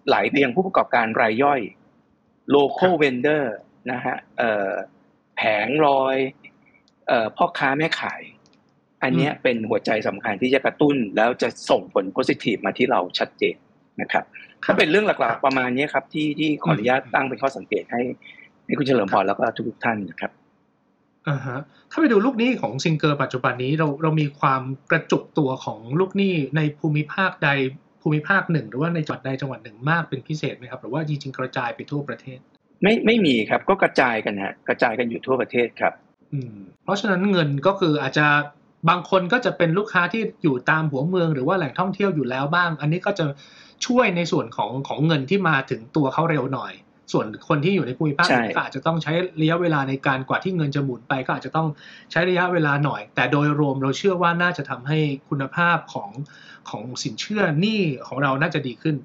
[0.08, 1.62] ไหลไปยังผู้ประกอบการรายย่อย
[2.56, 3.44] local vendor
[3.92, 4.16] นะฮะ
[5.38, 6.18] แผงลอย
[7.38, 8.22] พ่อค้าแม่ขาย
[9.04, 13.56] อันนี้เป็นหัวใจสำคัญที่จะกระตุ้น แล้วจะส่งผล positive มาที่เราชัดเจน
[14.02, 14.24] นะครับ
[14.66, 18.02] ก็เป็นเรื่องหลักๆประมาณนี้ครับ ที่ที่ขออนุญาตตั้งเป็นข้อสังเกตให้
[18.66, 20.32] ให้คุณเฉลิมพรแล้วก็ทุกท่านนะครับ
[21.28, 21.60] อ่าฮะ
[21.92, 27.50] ถ้าไปดูลูกหนี้ของซิงเกอร์ปัจจุบันนี้เราเรามีความกระจุกตัวของลูกหนี้ในภูมิภาคใด
[28.02, 32.40] ภูมิภาคหนึ่ง หรือว่าในจังหวัดใดจังหวัดหนึ่งมากเป็นพิเศษไหมครับ หรือว่าจริงๆกระจายไปทั่วประเทศ
[32.84, 35.94] ไม่ไม่มีครับก็กระจายกันฮะกระจายกันอยู่ทั่วประเทศครับ
[36.34, 38.28] อืมเพราะฉะนั้นเงินก็คืออาจจะ
[38.90, 43.26] บางคนก็จะเป็นลูกค้าที่อยู่ตามหัวเมืองหรือว่าแหล่งท่องเที่ยวอยู่แล้วบ้าง อันนี้ก็จะ
[43.86, 46.74] ช่วยในส่วนของของเงินที่มาถึงตัวเขาเร็วหน่อย
[47.14, 51.68] ส่วนคนที่อยู่ในภูมิภาคก็อาจจะต้องใช้ระยะเวลาในการกว่าที่เงินจะหมุนไป ก็อาจจะต้อง
[52.12, 56.10] ใช้ระยะเวลาหน่อย แต่โดยรวมเราเชื่อว่าน่าจะทำให้คุณภาพของ
[56.70, 58.96] ของสินเชื่อหนี้ของเราน่าจะดีขึ้น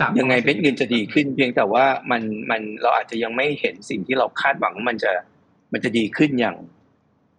[0.00, 5.12] จากยังไงเป็นเงินจะดีขึ้น เพียงแต่ว่ามันมันเราอาจจะยังไม่เห็นสิ่งที่เราคาดหวังมันจะ
[5.72, 6.56] มันจะดีขึ้นอย่าง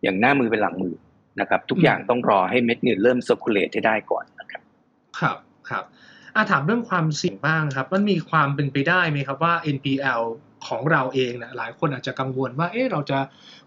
[0.03, 0.93] อย่างหน้ามือเป็นหลังมือ
[1.39, 4.61] นะครับ ทุกอย่างต้องรอให้เม็ดเงินเริ่มเซอร์คูลเลตให้ได้ก่อนนะครับ
[5.19, 5.37] ครับ
[5.69, 5.83] ครับ
[6.35, 10.21] อาถามเรื่องความเสี่ยงบ้างครับ มันมีความเป็นไปได้ไหมครับว่า NPL
[10.67, 13.19] ของเราเองนะหลายคนอาจจะกังวลว่าเอ๊ะเราจะ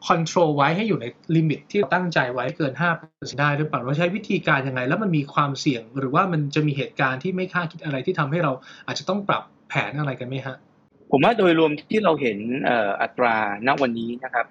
[0.07, 1.07] control ไว้ให้อยู่ใน
[1.37, 2.73] limit ที่ตั้งใจไม่เกิน
[3.07, 8.53] 5%ได้หรือเปล่าเราใช้วิธีการยังไง แล้วมันมีความเสี่ยงหรือว่ามันจะมีเหตุการณ์ที่ไม่คาดคิดอะไรที่ทำให้เรา
[8.87, 10.57] อาจจะต้องปรับแผนอะไรกันไหมฮะ
[11.11, 12.39] ผมว่าโดยรวมที่เราเห็น
[13.03, 13.37] อัตรา
[13.67, 14.47] ณวันนี้นะครับ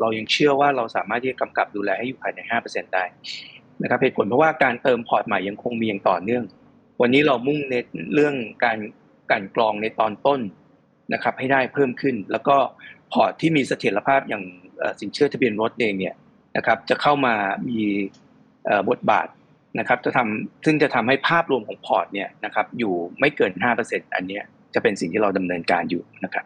[0.00, 3.04] เรายังเชื่อว่าเราสามารถที่จะกำกับดูแลให้อยู่ภายใน 5%ได้
[3.82, 6.44] นะครับเหตุผลเพราะว่าการเติมพอร์ตใหม่ยังคงมีอย่างต่อเนื่อง
[7.00, 8.34] วันนี้เรามุ่งเน้นเรื่อง
[8.64, 8.78] การ
[9.30, 10.40] การกรองในตอนต้น
[11.12, 12.56] นะครับให้ได้เพิ่มขึ้น แล้วก็
[13.12, 14.44] พอร์ตที่มีเสถียรภาพอย่าง
[15.00, 16.14] สินเชื่อทะเบียนรถเองเนี่ย
[16.56, 17.34] นะครับจะเข้ามา
[17.68, 17.80] มี
[18.90, 19.28] บทบาท
[19.78, 24.44] นะครับจะทำซึ่งจะทำให้ภาพรวมของพอร์ตเนี่ยนะครับอยู่ไม่เกิน 5%อันเนี้ย
[24.74, 26.44] จะเป็นสิ่งที่เราดำเนินการอยู่นะครับ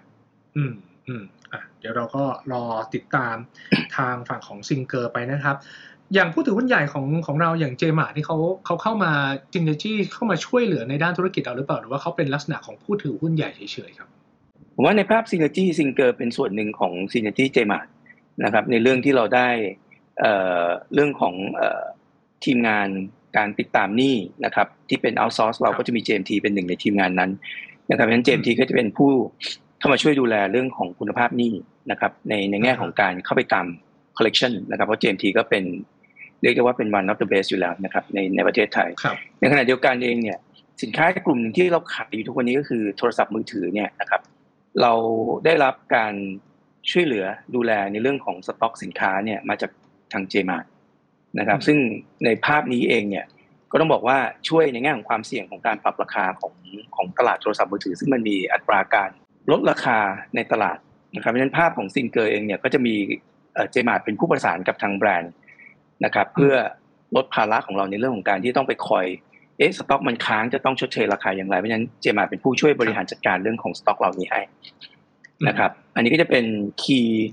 [0.56, 0.72] อืม
[1.08, 1.22] อืม
[1.52, 2.64] อะเดี๋ยวเราก็รอ
[2.94, 3.36] ติดตาม
[3.96, 5.56] ทางฝั่งของซิงเกอร์ไปนะครับ
[6.14, 9.12] อย่างผู้ถือหุ้นใหญ่ของของเราอย่างเจมาร์ทที่เขาเขาเข้ามา
[9.52, 14.08] synergy เข้ามาช่วยเหลือในด้านธุรกิจเราหรือเปล่าหรือว่าเขาเป็นลักษณะของผู้ถือหุ้นใหญ่เฉยๆครับ
[14.74, 17.80] ผมว่าในภาพ synergy ซิงเกอร์เป็นส่วนหนึ่งของ synergy เจมาร์ท
[18.44, 19.48] นะครับในเรื่องที่เราได้
[20.20, 20.32] เอ่
[20.64, 21.82] อเรื่องของเอ่อ
[22.44, 22.88] ทีมงาน
[23.36, 27.30] การติดตามหนี้นะครับที่เป็น outsource เราก็จะมี JMT เป็นหนึ่งในทีมงานนั้น
[27.90, 29.10] นะครับเพราะฉะนั้น JMT ก็จะเป็นผู้
[29.78, 31.52] เข้ามาช่วยดูแลเรื่องของคุณภาพหนี้
[31.90, 33.66] นะครับ ในในแง่ของการเข้าไปตาม
[34.16, 35.64] collection นะครับเพราะ JMT ก็เป็น
[36.42, 40.38] เรียกได้ว่าเป็น one of the best อยู่แล้วนะครับในในประเทศไทยครับในขณะเดียวกันเองเนี่ย
[40.82, 44.20] สินค้ากลุ่มหนึ่งที่เราขายอยู่ทุกวันนี้ก็คือโทรศัพท์มือถือเนี่ยนะครับ
[44.82, 44.92] เรา
[45.44, 46.14] ได้รับการ
[46.90, 47.24] ช่วยเหลือ
[47.54, 49.70] ดูแลในเรื่องของสต็อกสินค้าเนี่ยมาจาก
[50.12, 50.58] ทางเจมา
[51.38, 51.78] นะครับ ซึ่ง
[52.24, 53.24] ในภาพนี้เองเนี่ย
[53.74, 54.18] ก็ต้องบอกว่า
[54.48, 56.54] ช่วยในแง่ของความเสี่ยงของการปรับราคาของ
[56.96, 59.10] ของตลาดโทรศัพท์มือถือ ซึ่งมันมีอัตราการ
[59.50, 59.98] ลดราคา
[60.36, 60.78] ในตลาด
[61.14, 62.94] นะครับเพราะฉะนั้นภาพของซิงเกอร์เองเนี่ยก็จะมี
[63.70, 65.32] เจมาร์ทเป็นผู้ประสานกับทางแบรนด์
[66.04, 66.54] นะครับเพื่อ
[67.16, 69.06] ลดภาระของเราในเรื่องของการที่ต้องไปคอย
[69.58, 74.40] เอ๊ะสต็อกมันค้างจะต้องชดเชยราคาอย่างไร เพราะฉะนั้นเจมาร์ทเป็นผู้ช่วยบริหารจัดการเรื่องของสต็อกเหล่านี้ให้
[75.48, 76.44] นะครับ อันนี้ก็จะเป็น
[76.82, 77.28] key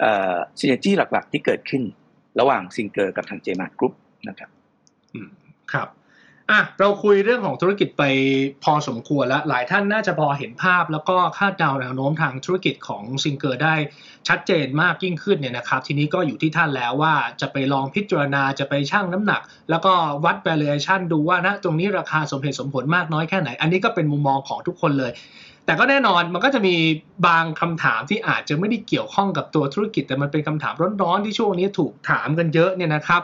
[0.00, 1.82] เอ่อ synergy หลักๆ ที่เกิดขึ้น
[2.40, 3.94] ระหว่างซิงเกอร์กับทางเจมาร์ทกรุ๊ป
[4.28, 4.50] นะครับ
[5.14, 5.28] อืม
[5.72, 5.88] ครับ
[6.50, 8.04] อะเราคุยเรื่องของธุรกิจไป
[8.64, 13.74] พอสมควรแล้ว หลายท่านน่าจะพอเห็นภาพ แล้วก็คาดเดาแนวโน้มทางธุรกิจของซิงเกอร์ได้
[14.28, 19.40] ชัดเจนมากยิ่งขึ้นเนี่ยนะครับ ทีนี้ก็อยู่ที่ท่านแล้วว่าจะไปลองพิจารณาจะไปชั่งน้ำหนัก
[19.70, 19.92] แล้วก็
[20.24, 25.12] วัด valuation ดูว่าณตรงนี้ราคาสมเหตุสมผลมากน้อยแค่ไหน อันนี้ก็เป็นมุมมองของทุกคนเลย
[25.66, 26.74] แต่ก็แน่นอนมันก็จะมี
[27.26, 33.22] บางคำถามที่อาจจะไม่ได้เกี่ยวข้องกับตัวธุรกิจ แต่มันเป็นคำถามร้อนๆที่ช่วงนี้ถูกถามกันเยอะเนี่ยนะครับ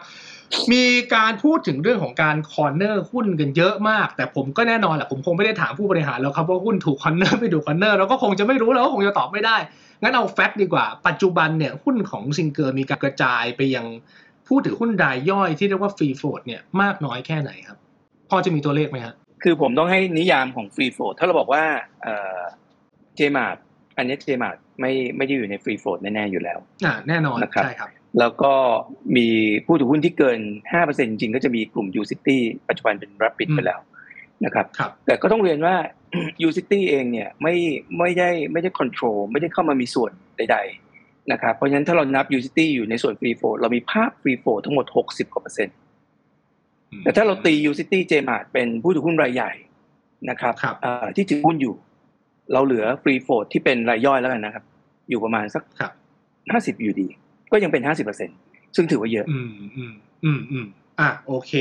[0.73, 0.85] มี
[1.15, 9.57] การพูดถึงเรื่องของการ corner หุ้นกันเยอะมาก แต่ผมก็แน่นอนแหละผมคงไม่ได้ถามผู้บริหารแล้วครับว่าหุ้นถูก corner ไม่ถูก corner เราก็คงจะไม่รู้แล้วก็คงจะตอบไม่ได้
[10.03, 13.87] งั้นเอา fact ดีกว่า ปัจจุบันเนี่ยหุ้นของซิงเกอร์มีการกระจายไปยัง
[14.47, 17.79] ผู้ถือหุ้นรายย่อยที่เรียกว่า free float เนี่ยมากน้อยแค่ไหนครับ
[18.31, 21.65] พอจะมีตัวเลขไหมครับคือผมต้องให้นิยามของ free float ถ้าเราบอกว่า
[22.03, 22.41] เอ่อ
[23.17, 23.47] เจมา
[23.97, 27.89] อันนี้เจมาไม่ไม่ได้อยู่ในฟรีโฟลแน่ๆอยู่แล้วอ่าแน่นอนนะครับใช่ครับ
[28.19, 28.53] แล้วก็
[29.17, 29.29] มี
[29.67, 30.41] ผู้ถือหุ้นที่เกิน
[30.79, 32.39] 5%จริงๆก็จะมีกลุ่ม U City
[32.69, 33.81] ปัจจุบันเป็น Rapid อืมไปแล้ว
[34.45, 35.77] นะครับครับแต่ก็ต้องเรียนว่า
[36.47, 37.55] U City เองเนี่ยไม่
[37.99, 40.59] ไม่ได้ไม่ได้ control ไม่ได้เข้ามามีส่วนใด
[40.95, 45.77] ๆ นะครับ เพราะฉะนั้นถ้าเรานับ U City อยู่ในส่วน Free Float เรามีภาพ Free Float ทั้งหมด 60 กว่าเปอร์เซ็นต์
[47.03, 49.53] แต่ถ้าเราตี U City J Mart เป็นผู้ถือหุ้นรายใหญ่
[50.31, 51.75] นะครับครับเอ่อที่ถือหุ้นอยู่
[52.53, 54.65] เราเหลือ Free Float ที่เป็นรายย่อยแล้วกันนะครับ
[55.09, 55.93] อยู่ประมาณสักครับ
[56.79, 57.09] 50 อยู่ดี
[57.53, 58.37] ก็ยังเป็น50เปอร์เซ็นต์
[58.77, 59.95] ซึ่งถือว่าเยอะ อืมอืม
[60.25, 60.67] อืมอืม
[61.01, 61.53] อะโอเค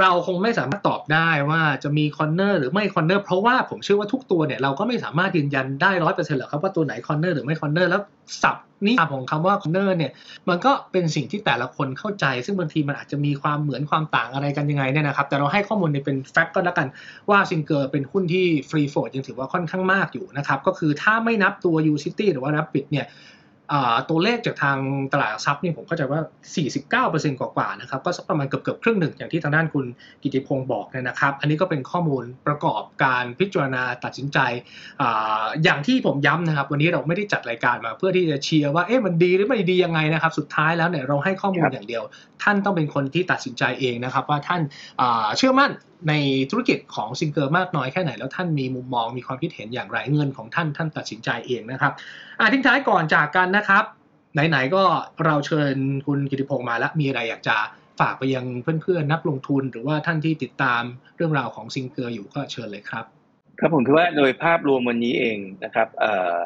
[0.00, 8.00] เราคงไม่สามารถตอบได้ว่าจะมี corner หรือไม่ corner เพราะว่าผมเชื่อว่าทุกตัวเนี่ยเราก็ไม่สามารถยืนยันได้ร้อยเปอร์เซ็นต์หรอกครับว่าตัวไหน corner หรือไม่ corner แล้ว
[8.42, 8.56] ศัพท์
[8.86, 10.12] นิยามของคำว่า corner เนี่ย
[10.48, 16.88] มันก็เป็นสิ่งที่แต่ละคนเข้าใจ ซึ่งบางทีมันอาจจะมีความเหมือนความต่างอะไรกันยังไงเนี่ยนะครับ แต่เราให้ข้อมูลในเป็น fact ก็แล้วกัน
[17.30, 23.06] ว่าซิงเกอร์เป็นหุ้นที่ฟรีโฟลดยังถือว่าค่อนข้างมากอยู่นะครับ ก็คือถ้าไม่นับตัว U City หรือว่านับปิดเนี่ย
[24.10, 24.78] ตัวเลขจากทาง
[25.12, 26.20] ตลาดหลักทรัพย์นี่ผมเข้าใจว่า
[27.34, 29.86] 49%กว่าๆนะครับก็สักประมาณเกือบๆครึ่งหนึ่งอย่างที่ทางด้านคุณ
[30.22, 34.38] กิติพงศ์บอกเนี่ยนะครับ อันนี้ก็เป็นข้อมูลประกอบการพิจารณาตัดสินใจ
[35.02, 35.04] อ
[35.64, 42.02] อย่างที่ผมย้ำนะครับ วันนี้เราไม่ได้จัดรายการมาเพื่อที่จะเชียร์ว่าเอ๊ะมันดีหรือไม่ดียังไงนะครับ สุดท้ายแล้วเนี่ยเราให้ข้อมูลอย่างเดียว
[42.42, 44.60] ท่านต้องเป็นคนที่ตัดสินใจเองนะครับ ว่าท่าน
[45.36, 45.70] เชื่อมั่น
[46.08, 46.14] ใน
[46.50, 51.92] ธุรกิจของซิงเกอร์มากน้อยแค่ไหน แล้วท่านมีมุมมองมีความคิดเห็นอย่างไรเงินของท่านท่านตัดสินใจเองนะครับ
[52.38, 53.84] อะทิ้งท้ายก่อนจากกันนะครับ
[54.34, 54.82] ไหนๆก็
[55.24, 55.74] เราเชิญ
[56.06, 57.56] คุณกิติพงศ์มาแล้วมีอะไรอยากจะ
[58.00, 58.46] ฝากไปยัง
[58.82, 60.82] เพื่อนๆนักลงทุน หรือว่าท่านที่ติดตาม
[61.16, 63.04] เรื่องราวของซิงเกอร์อยู่ก็เชิญเลยครับ
[63.58, 66.36] ครับผมคิดว่าโดยภาพรวมวันนี้เองนะครับเอ่อ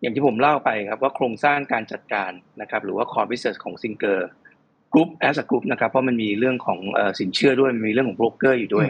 [0.00, 2.30] อย่างที่ผมเล่าไปครับว่าโครงสร้างการจัดการ
[2.60, 3.74] นะครับหรือว่า core business ของ
[4.96, 8.86] Singer Group as a group นะครับ เพราะมันมีเรื่องของเอ่อสินเชื่อด้วยมันมีเรื่องของโบรกเกอร์อยู่ด้วย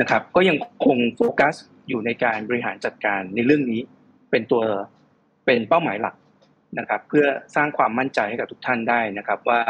[0.00, 0.56] นะครับ ก็ยัง
[0.86, 1.54] คงโฟกัส
[1.88, 3.80] อยู่ในการบริหารจัดการในเรื่องนี้
[4.30, 4.62] เป็นตัว
[5.46, 6.14] เป็นเป้าหมายหลัก
[6.78, 9.60] นะครับ เพื่อสร้างความมั่นใจให้กับทุกท่านได้นะครับ ว่า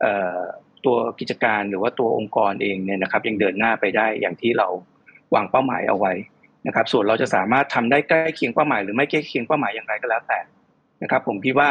[0.00, 0.40] เอ่อ
[0.84, 4.68] ตัวกิจการหรือว่าตัวองค์กรเองเนี่ยนะครับ ยังเดินหน้าไปได้อย่างที่เรา
[5.34, 6.12] วางเป้าหมายเอาไว้
[6.66, 10.38] นะครับ ส่วนเราจะสามารถทำได้ใกล้เคียงเป้าหมาย หรือไม่ใกล้เคียงเป้าหมายอย่างไรก็แล้วแต่
[11.02, 11.70] นะครับ ผมคิดว่า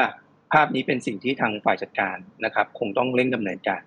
[0.53, 3.81] ภาพนี้เป็นสิ่งที่ทางฝ่ายจัดการนะครับ คงต้องเร่งดำเนินการ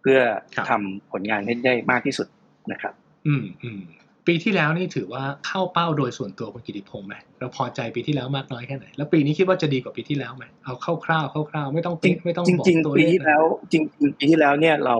[0.00, 0.20] เพื่อ
[0.54, 2.28] ครับทำผลงานให้ได้มากที่สุด
[2.72, 2.94] นะครับ
[3.26, 3.80] อืมอืม
[4.26, 13.42] ปีที่แล้วนี่ถือว่าเข้าเป้าโดยส่วนตัวคุณกิติพงศ์ไหมเราพอใจปีที่แล้วมากน้อยแค่ไหน แล้วปีนี้คิดว่าจะดีกว่าปีที่แล้วไหมเอาคร่าวๆคร่าวๆไม่ต้องจริปิ๊งกไม่ต้องจบอกริงตัวๆปีเลขที่แล้ว
[13.72, 14.96] จริงๆปีที่แล้วเนี่ยเรา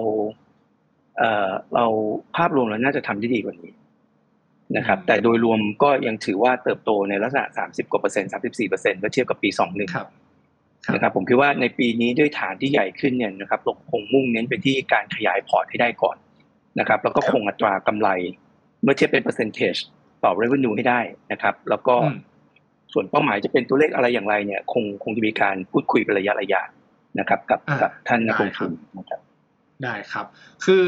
[1.19, 1.85] เอ่อเรา
[2.37, 3.73] ภาพรวมเราน่าจะทำได้ดีกว่านี้
[4.77, 10.07] นะครับอืมแต่โดยรวมก็ยังถือว่าเติบโตในลักษณะ 30กว่าเปอร์เซ็นต์34เปอร์เซ็นต์เมื่อเทียบกับปี 21ครับ
[10.93, 16.17] นะครับผมคิดว่าในปีนี้ด้วยฐานที่ใหญ่ขึ้นเนี่ยนะครับเราคงมุ่งเน้นไปที่การขยายพอร์ตให้ได้ก่อน
[16.79, 18.09] นะครับ แล้วก็ครับคงอัตรากำไร
[18.83, 19.75] เมื่อเทียบเป็น percentage
[20.25, 21.01] ต่อ revenue ให้ได้
[21.33, 22.19] นะครับ แล้วก็อืม
[22.93, 26.61] ส่วนเป้าหมายจะเป็นตัวเลขอะไรอย่างไรเนี่ย คงคงจะมีการพูดคุยเป็นระยะระยะ
[27.19, 29.21] นะครับ กับอ่ากับท่านนักลงได้ครับทุนนะครับ
[29.83, 30.27] ได้ครับ
[30.65, 30.85] คือ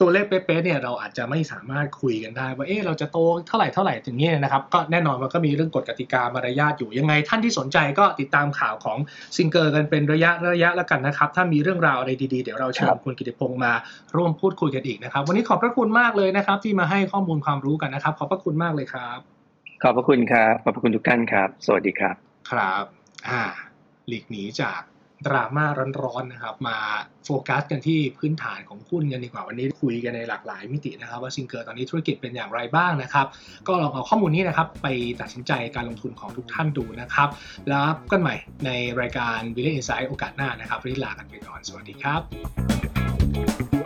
[0.00, 3.18] ตัวเลขเป๊ะๆเนี่ยเราอาจจะไม่สามารถคุยกันได้ ว่าเอ๊ะเราจะโต
[3.48, 8.98] เท่าไหร่เท่าไหร่ถึงเนี้ยนะครับก็แน่นอนมันก็มีเรื่องกฎกติกามารยาทอยู่ยังไง ท่านที่สนใจก็ติดตามข่าวของ
[9.36, 13.72] ซิงเกอร์กันเป็นระยะระยะแล้วกันนะครับ ถ้ามีเรื่องราวอะไรดีๆ เดี๋ยวเราเชิครัญบคุณกิติพงศ์มา
[14.16, 19.18] ร่วมพูดคุยกันอีกนะครับ วันนี้ขอบพระคุณมากเลยนะครับ ที่มาให้ข้อมูลความรู้กันนะครับ ขอบพระคุณมากเลยครับ
[19.82, 22.14] ขอบพระคุณครับขอบพระคุณทุกท่านครับ สวัสดีครับ
[22.50, 22.84] ครับ
[23.28, 23.42] อ่า
[24.08, 24.80] หลีกหนีจาก
[25.26, 25.64] ดราม่า
[26.02, 26.76] ร้อนๆนะครับ มา
[27.24, 33.26] โฟกัสกันที่พื้นฐานของหุ้นกันดีกว่าวันนี้คุยกันในหลากหลายมิตินะครับ ว่าซิงเกอร์ตอนนี้ธุรกิจเป็นอย่างไรบ้างนะครับ
[33.68, 34.86] ก็ลองเอาข้อมูลนี้นะครับ ไป
[35.20, 37.28] ตัดสินใจการลงทุนของทุกท่านดูนะครับ
[37.68, 38.70] แล้วพบกันใหม่ใน
[39.00, 43.81] รายการ v i l l a g e Insight โอกาสหน้านะครับวันนี้ลากันไปก่อนสวัสดีครับ